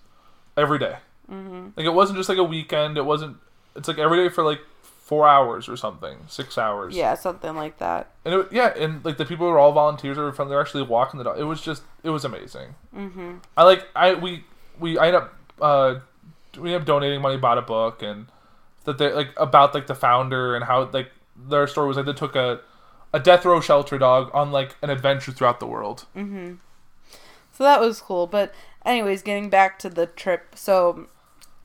[0.56, 0.96] every day.
[1.30, 1.68] Mm-hmm.
[1.76, 2.96] Like it wasn't just like a weekend.
[2.96, 3.36] It wasn't.
[3.74, 6.96] It's like every day for like four hours or something, six hours.
[6.96, 10.32] yeah something like that And it, yeah, and like the people were all volunteers or
[10.32, 11.38] from they're actually walking the dog.
[11.38, 12.74] It was just it was amazing.
[12.94, 13.34] Mm-hmm.
[13.56, 14.44] I like I we
[14.80, 15.94] we I ended up uh
[16.58, 18.26] we ended up donating money, bought a book, and
[18.84, 22.12] that they like about like the founder and how like their story was like they
[22.12, 22.60] took a
[23.12, 26.06] a death row shelter dog on like an adventure throughout the world.
[27.56, 28.26] So that was cool.
[28.26, 28.54] But
[28.84, 30.54] anyways, getting back to the trip.
[30.54, 31.06] So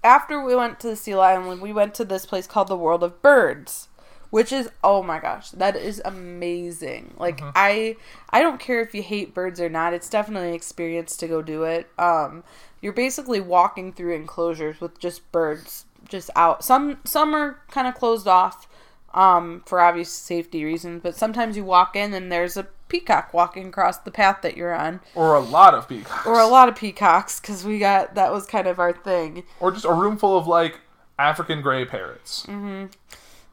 [0.03, 3.03] after we went to the Seal Island, we went to this place called the World
[3.03, 3.89] of Birds,
[4.29, 7.13] which is oh my gosh, that is amazing.
[7.17, 7.97] Like I
[8.29, 9.93] I don't care if you hate birds or not.
[9.93, 11.89] It's definitely an experience to go do it.
[11.99, 12.45] Um
[12.81, 16.63] you're basically walking through enclosures with just birds just out.
[16.63, 18.65] Some some are kind of closed off.
[19.13, 21.01] Um, for obvious safety reasons.
[21.03, 24.73] But sometimes you walk in and there's a peacock walking across the path that you're
[24.75, 26.25] on, Or a lot of peacocks.
[26.27, 29.43] or a lot of peacocks because we got that was kind of our thing.
[29.59, 30.79] Or just a room full of like
[31.17, 32.45] African gray parrots.
[32.47, 32.87] Mm-hmm.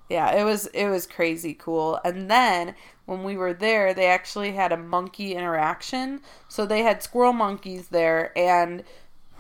[0.08, 2.00] Yeah, it was it was crazy cool.
[2.04, 6.20] And then when we were there, they actually had a monkey interaction.
[6.48, 8.82] So they had squirrel monkeys there and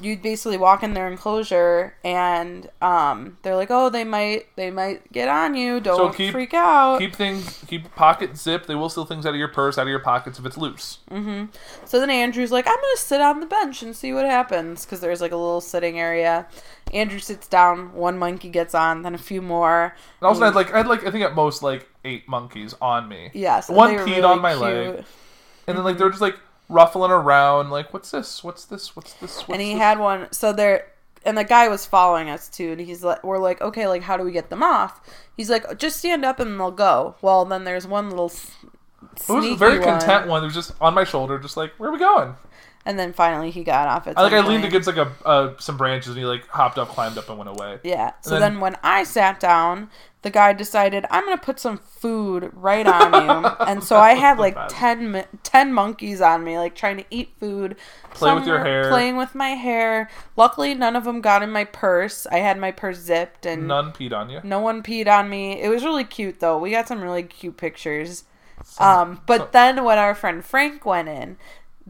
[0.00, 5.10] you'd basically walk in their enclosure and um, they're like, "Oh, they might they might
[5.12, 5.80] get on you.
[5.80, 8.66] Don't keep- freak out." Keep things, keep pocket zip.
[8.66, 10.98] They will steal things out of your purse, out of your pockets if it's loose.
[11.10, 11.46] Mm-hmm.
[11.84, 14.84] So then Andrew's like, I'm going to sit on the bench and see what happens
[14.84, 16.46] because there's like a little sitting area.
[16.92, 19.94] Andrew sits down, one monkey gets on, then a few more.
[20.20, 22.74] And also, I had like, I had like, I think at most like eight monkeys
[22.80, 23.30] on me.
[23.34, 24.62] Yes, one peed really on my cute.
[24.62, 25.04] leg,
[25.66, 26.38] and then like they're just like
[26.68, 28.42] ruffling around, like, what's this?
[28.44, 28.94] What's this?
[28.94, 29.38] What's this?
[29.40, 29.78] What's and he this?
[29.82, 30.92] had one so there
[31.24, 34.16] and the guy was following us too and he's like we're like okay like how
[34.16, 35.00] do we get them off
[35.36, 38.52] he's like just stand up and they'll go well then there's one little s-
[39.28, 40.42] It was a very one, content one.
[40.42, 42.34] It was just on my shoulder, just like, where are we going?
[42.86, 44.64] And then finally he got off at I like, I leaned point.
[44.66, 47.50] against like a uh, some branches, and he like hopped up, climbed up, and went
[47.50, 47.78] away.
[47.82, 49.90] yeah so then- then, when i sat down
[50.22, 54.36] the guy decided i'm gonna put some food right on you and so i had
[54.38, 54.68] like Bad.
[54.70, 57.76] 10, 10 monkeys on me like trying to eat food
[58.14, 58.88] Play with your hair.
[58.90, 62.72] playing with my hair luckily none of them got in my purse i had my
[62.72, 64.40] purse zipped and None peed on you.
[64.42, 65.60] No one peed on me.
[65.62, 66.58] It was really cute though.
[66.58, 68.24] We got some really cute pictures.
[68.78, 71.36] Um, but then when our friend Frank went in,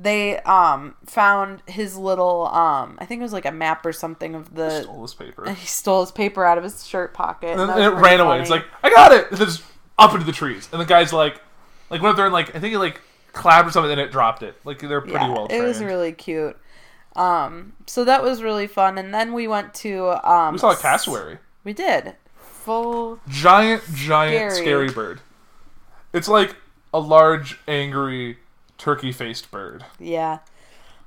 [0.00, 4.34] they um found his little um I think it was like a map or something
[4.34, 5.50] of the he Stole his paper.
[5.52, 7.50] he stole his paper out of his shirt pocket.
[7.50, 8.40] and then that and it ran away.
[8.40, 9.28] It's like I got it.
[9.30, 9.62] And just
[9.98, 11.40] up into the trees, and the guy's like,
[11.90, 13.00] like went up there and like I think he like
[13.32, 14.54] clapped or something, and it dropped it.
[14.64, 16.56] Like they're pretty yeah, well it was really cute.
[17.16, 20.52] Um, so that was really fun, and then we went to um.
[20.52, 22.14] we saw a cassowary, We did
[22.68, 23.18] full.
[23.28, 24.64] giant, giant, Scary.
[24.64, 25.20] scary bird.
[26.12, 26.54] It's like
[26.92, 28.38] a large, angry,
[28.78, 29.84] turkey-faced bird.
[29.98, 30.38] Yeah,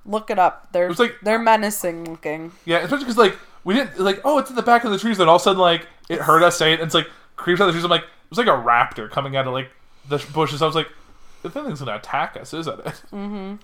[0.06, 0.72] look it up.
[0.72, 2.52] They're was like- they're menacing looking.
[2.66, 5.18] Yeah, especially because like we didn't like oh it's in the back of the trees.
[5.18, 6.80] Then all of a sudden like it heard us say it.
[6.80, 7.84] and It's like creeps out of the trees.
[7.86, 9.70] I'm like it was like a raptor coming out of like
[10.08, 10.62] the bushes.
[10.62, 10.88] I was like
[11.44, 12.86] the thing's gonna attack us, isn't it?
[13.12, 13.56] Mm-hmm.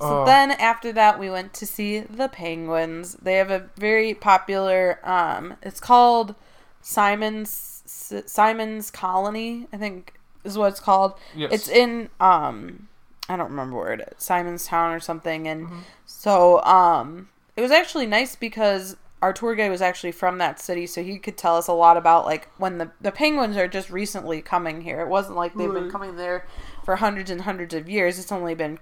[0.00, 0.24] So Oh.
[0.24, 3.14] then after that, we went to see the penguins.
[3.22, 4.98] They have a very popular.
[5.04, 6.34] Um, it's called
[6.80, 9.66] Simon's S- Simon's Colony.
[9.72, 11.14] I think is what it's called.
[11.36, 11.52] Yes.
[11.52, 12.88] It's in um,
[13.32, 15.48] I don't remember where it is, Simonstown or something.
[15.48, 15.78] And Mm-hmm.
[16.06, 20.86] so um, it was actually nice because our tour guide was actually from that city,
[20.86, 23.88] so he could tell us a lot about like when the the penguins are just
[23.90, 25.00] recently coming here.
[25.00, 26.46] It wasn't like they've been coming there
[26.84, 28.18] for hundreds and hundreds of years.
[28.18, 28.78] It's only been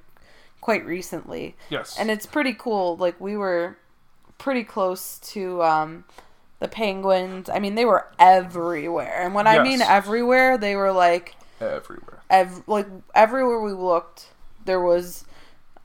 [0.63, 1.97] quite recently Yes.
[1.99, 3.79] and it's pretty cool like we were
[4.37, 6.05] pretty close to um
[6.59, 11.35] the penguins i mean they were everywhere and when i mean everywhere they were like
[11.63, 12.23] everywhere.
[12.29, 14.27] ev- like everywhere we looked
[14.65, 15.25] there was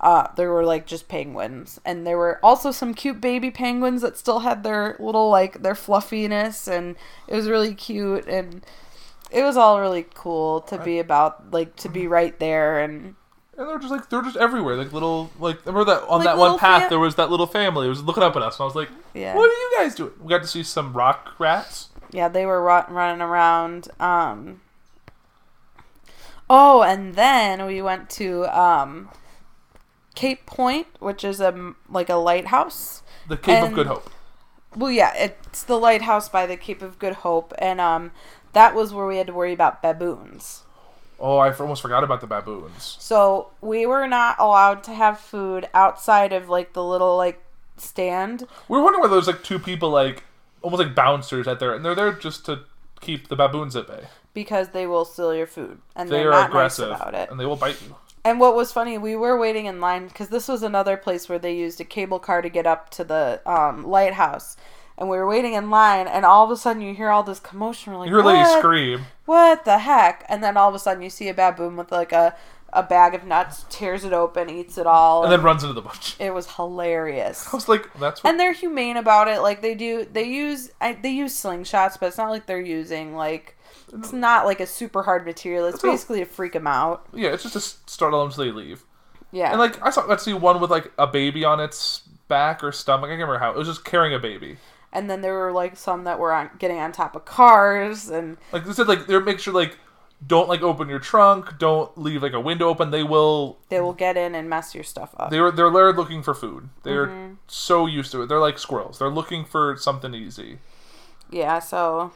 [0.02, 4.18] uh there were like just penguins and there were also some cute baby penguins that
[4.18, 6.96] still had their little like their fluffiness and
[7.28, 8.66] it was really cute and
[9.32, 13.16] it was all really cool to be about like to be right there and
[13.58, 16.38] And they're just like they're just everywhere, like little like remember that on Like that
[16.38, 17.86] one path fam- there was that little family.
[17.88, 19.34] It was looking up at us, and I was like, Yeah.
[19.34, 21.88] "What are you guys doing?" We got to see some rock rats.
[22.12, 23.88] Yeah, they were ru- running around.
[24.00, 24.60] Um,
[26.50, 29.10] oh, and then we went to um,
[30.16, 33.04] Cape Point, which is a like a lighthouse.
[33.28, 34.10] The Cape of Good Hope.
[34.76, 38.12] Well, yeah, it's the lighthouse by the Cape of Good Hope, and um,
[38.54, 40.64] that was where we had to worry about baboons.
[41.20, 42.98] Oh, I almost forgot about the baboons.
[43.00, 47.42] So we were not allowed to have food outside of like the little like
[47.78, 50.24] stand We were wondering why there was like two people like
[50.62, 52.62] almost like bouncers at there, and they're there just to
[53.00, 54.08] keep the baboons at bay.
[54.36, 57.32] Because they will steal your food and They they're are not aggressive nice about it.
[57.32, 57.96] and they will bite you.
[58.24, 61.40] And what was funny, we were waiting in line because this was another place where
[61.40, 64.58] they used a cable car to get up to the um, lighthouse.
[64.98, 67.40] And we were waiting in line, and all of a sudden you hear all this
[67.40, 67.92] commotion.
[67.94, 68.60] We're like, You hear a lady what?
[68.60, 69.02] scream.
[69.26, 70.26] What the heck?
[70.30, 72.34] And then all of a sudden you see a baboon with like a,
[72.72, 75.24] a bag of nuts, tears it open, eats it all.
[75.24, 76.16] and then runs into the bush.
[76.18, 77.48] it was hilarious.
[77.54, 79.42] I was like, "That's what." And they're humane about it.
[79.42, 83.16] Like they do, they use I, they use slingshots, but it's not like they're using
[83.16, 83.58] like
[83.98, 85.66] it's not like a super hard material.
[85.66, 87.06] It's It's not- basically to freak them out.
[87.14, 88.84] yeah, it's just to s- startle them so they leave.
[89.32, 89.52] Yeah.
[89.52, 92.72] And like I saw, to see one with like a baby on its back or
[92.72, 93.08] stomach.
[93.08, 93.52] I can't remember how.
[93.52, 94.58] It was just carrying a baby.
[94.94, 98.38] and then there were like some that were on getting on top of cars and
[98.54, 99.78] Like they said, like they make sure like
[100.26, 102.90] don't like open your trunk, don't leave like a window open.
[102.92, 103.58] They will.
[103.68, 105.30] they will get in and mess your stuff up.
[105.32, 106.70] They're they're there looking for food.
[106.84, 107.34] They're Mm-hmm.
[107.48, 108.28] so used to it.
[108.28, 109.00] They're like squirrels.
[109.00, 110.60] They're looking for something easy.
[111.30, 112.14] yeah, so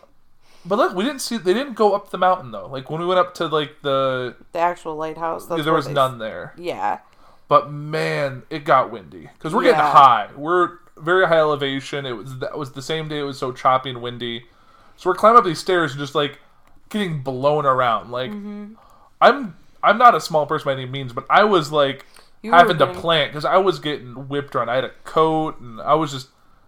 [0.66, 1.38] But look, we didn't see.
[1.38, 2.68] They didn't go up the mountain though.
[2.68, 5.45] Like when we went up to like the, The actual lighthouse.
[5.45, 6.53] There was they- none there.
[6.57, 6.99] Yeah.
[7.47, 9.91] But man, it got windy because we're getting Yeah.
[9.91, 10.30] high.
[10.36, 12.05] We're very high elevation.
[12.05, 13.20] It was that was the same day.
[13.20, 14.45] It was so choppy and windy.
[14.97, 16.39] So we're climbing up these stairs and just like
[16.89, 18.12] getting blown around.
[18.12, 18.74] Like Mm-hmm.
[19.22, 22.05] I'm I'm not a small person by any means, but I was like
[22.43, 24.70] You having to getting- plant because I was getting whipped around.
[24.70, 26.28] I had a coat and I was just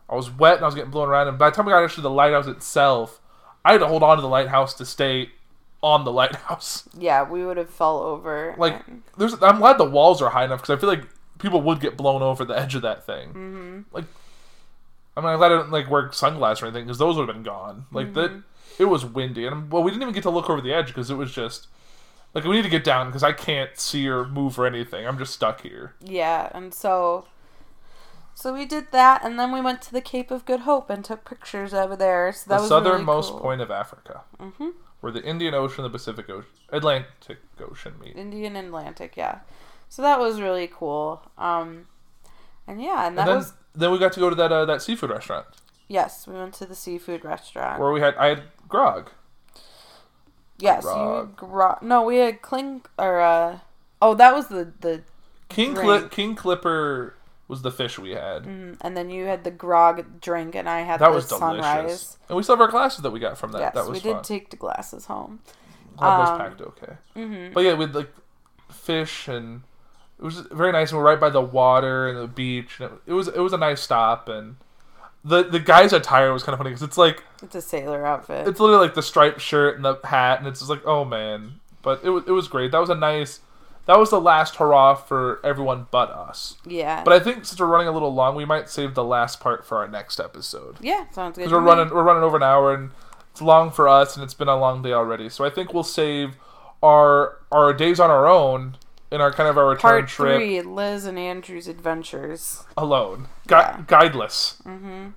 [0.09, 1.27] I was wet and I was getting blown around.
[1.27, 3.19] And by the time we got actually the lighthouse itself,
[3.63, 5.29] I had to hold on to the lighthouse to stay
[5.83, 6.87] on the lighthouse.
[6.97, 8.55] Yeah, we would have fell over.
[8.57, 11.03] Like and- there's I'm glad the walls are high enough because I feel like
[11.39, 13.29] people would get blown over the edge of that thing.
[13.29, 13.79] Mm-hmm.
[13.91, 14.05] Like
[15.17, 17.35] I mean, I'm glad I didn't like wear sunglasses or anything because those would have
[17.35, 17.85] been gone.
[17.91, 18.81] Like that, Mm-hmm.
[18.83, 21.09] it was windy and well, we didn't even get to look over the edge because
[21.11, 21.67] it was just
[22.33, 25.05] like we need to get down because I can't see or move or anything.
[25.07, 25.95] I'm just stuck here.
[25.99, 27.25] Yeah, and so
[28.33, 31.03] so we did that, and then we went to the Cape of Good Hope and
[31.03, 32.31] took pictures over there.
[32.31, 33.41] So that the was southernmost really cool.
[33.41, 34.69] point of Africa, mm-hmm.
[35.01, 38.15] where the Indian Ocean the Pacific Ocean, Atlantic Ocean meet.
[38.15, 39.39] Indian Atlantic, yeah.
[39.89, 41.21] So that was really cool.
[41.37, 41.87] Um,
[42.67, 44.65] and yeah, and that And then, was then we got to go to that uh,
[44.65, 45.45] that seafood restaurant
[45.91, 47.79] yes, we went to the seafood restaurant.
[47.79, 49.11] where we had I had grog.
[50.57, 51.29] yes, grog.
[51.29, 53.59] you gro- no, we had clink or uh,
[54.01, 55.03] oh, that was the the
[55.49, 57.15] King Cli- King Clipper
[57.51, 58.45] was the fish we had.
[58.45, 61.39] and then you had the grog drink, and I had That the was delicious.
[61.63, 62.17] sunrise.
[62.29, 63.59] And we still have our glasses that we got from that.
[63.59, 64.23] Yes, that was we did fun.
[64.23, 65.39] take the glasses home.
[65.97, 67.51] Glad those um, packed okay.
[67.53, 68.09] But yeah, with like
[68.71, 69.61] fish and
[70.17, 70.91] it was very nice.
[70.91, 72.79] And we're right by the water and the beach.
[72.79, 74.29] And it, it was it was a nice stop.
[74.29, 74.55] And
[75.23, 78.47] the the guy's attire was kind of funny because it's like It's a sailor outfit.
[78.47, 81.59] it's literally like the striped shirt and the hat, and it's just like oh man.
[81.81, 82.71] But it was it was great.
[82.71, 83.41] That was a nice.
[83.87, 86.55] That was the last hurrah for everyone but us.
[86.65, 87.03] yeah.
[87.03, 89.65] But I think since we're running a little long, we might save the last part
[89.65, 90.77] for our next episode.
[90.81, 91.41] yeah, sounds good.
[91.45, 92.91] because we're running we're running over an hour and
[93.31, 95.29] it's long for us and it's been a long day already.
[95.29, 96.35] So I think we'll save
[96.83, 98.77] our our days on our own
[99.11, 102.63] in our kind of our return Part trip three: Liz and Andrew's adventures.
[102.77, 103.77] alone, Gu- Yeah.
[103.87, 104.61] guideless.
[104.63, 105.07] Mm-hmm.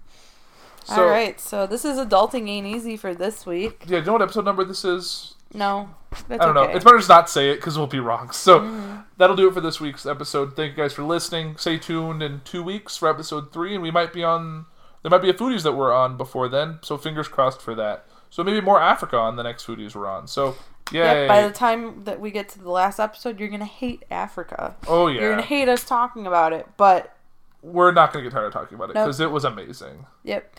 [0.85, 3.85] So, All right, so this is adulting ain't easy for this week.
[3.87, 5.35] Yeah, do you know what episode number this is?
[5.55, 5.89] No,
[6.29, 6.71] that's I don't okay.
[6.71, 6.77] know.
[6.77, 8.31] It's better just not say it because we'll be wrong.
[8.31, 8.97] So Mm-hmm.
[9.19, 10.55] that'll do it for this week's episode.
[10.57, 11.57] Thank you guys for listening.
[11.57, 14.67] Stay tuned in two weeks for episode three, and we might be on.
[15.03, 18.07] There might be a foodies that we're on before then, so fingers crossed for that.
[18.31, 20.27] So maybe more Africa on the next foodies we're on.
[20.27, 20.57] So
[20.93, 24.75] yeah, by the time that we get to the last episode, you're gonna hate Africa.
[24.89, 27.15] oh yeah, You're gonna hate us talking about it, but
[27.63, 29.07] we're not gonna get tired of talking about it Nope.
[29.07, 30.07] because it was amazing.
[30.23, 30.55] yep.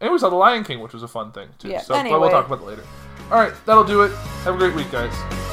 [0.00, 1.68] And we saw the Lion King, which was a fun thing too.
[1.68, 2.18] Yeah, so but anyway.
[2.18, 2.82] we'll talk about it later.
[3.30, 4.12] All right, that'll do it.
[4.44, 5.51] Have a great week, guys.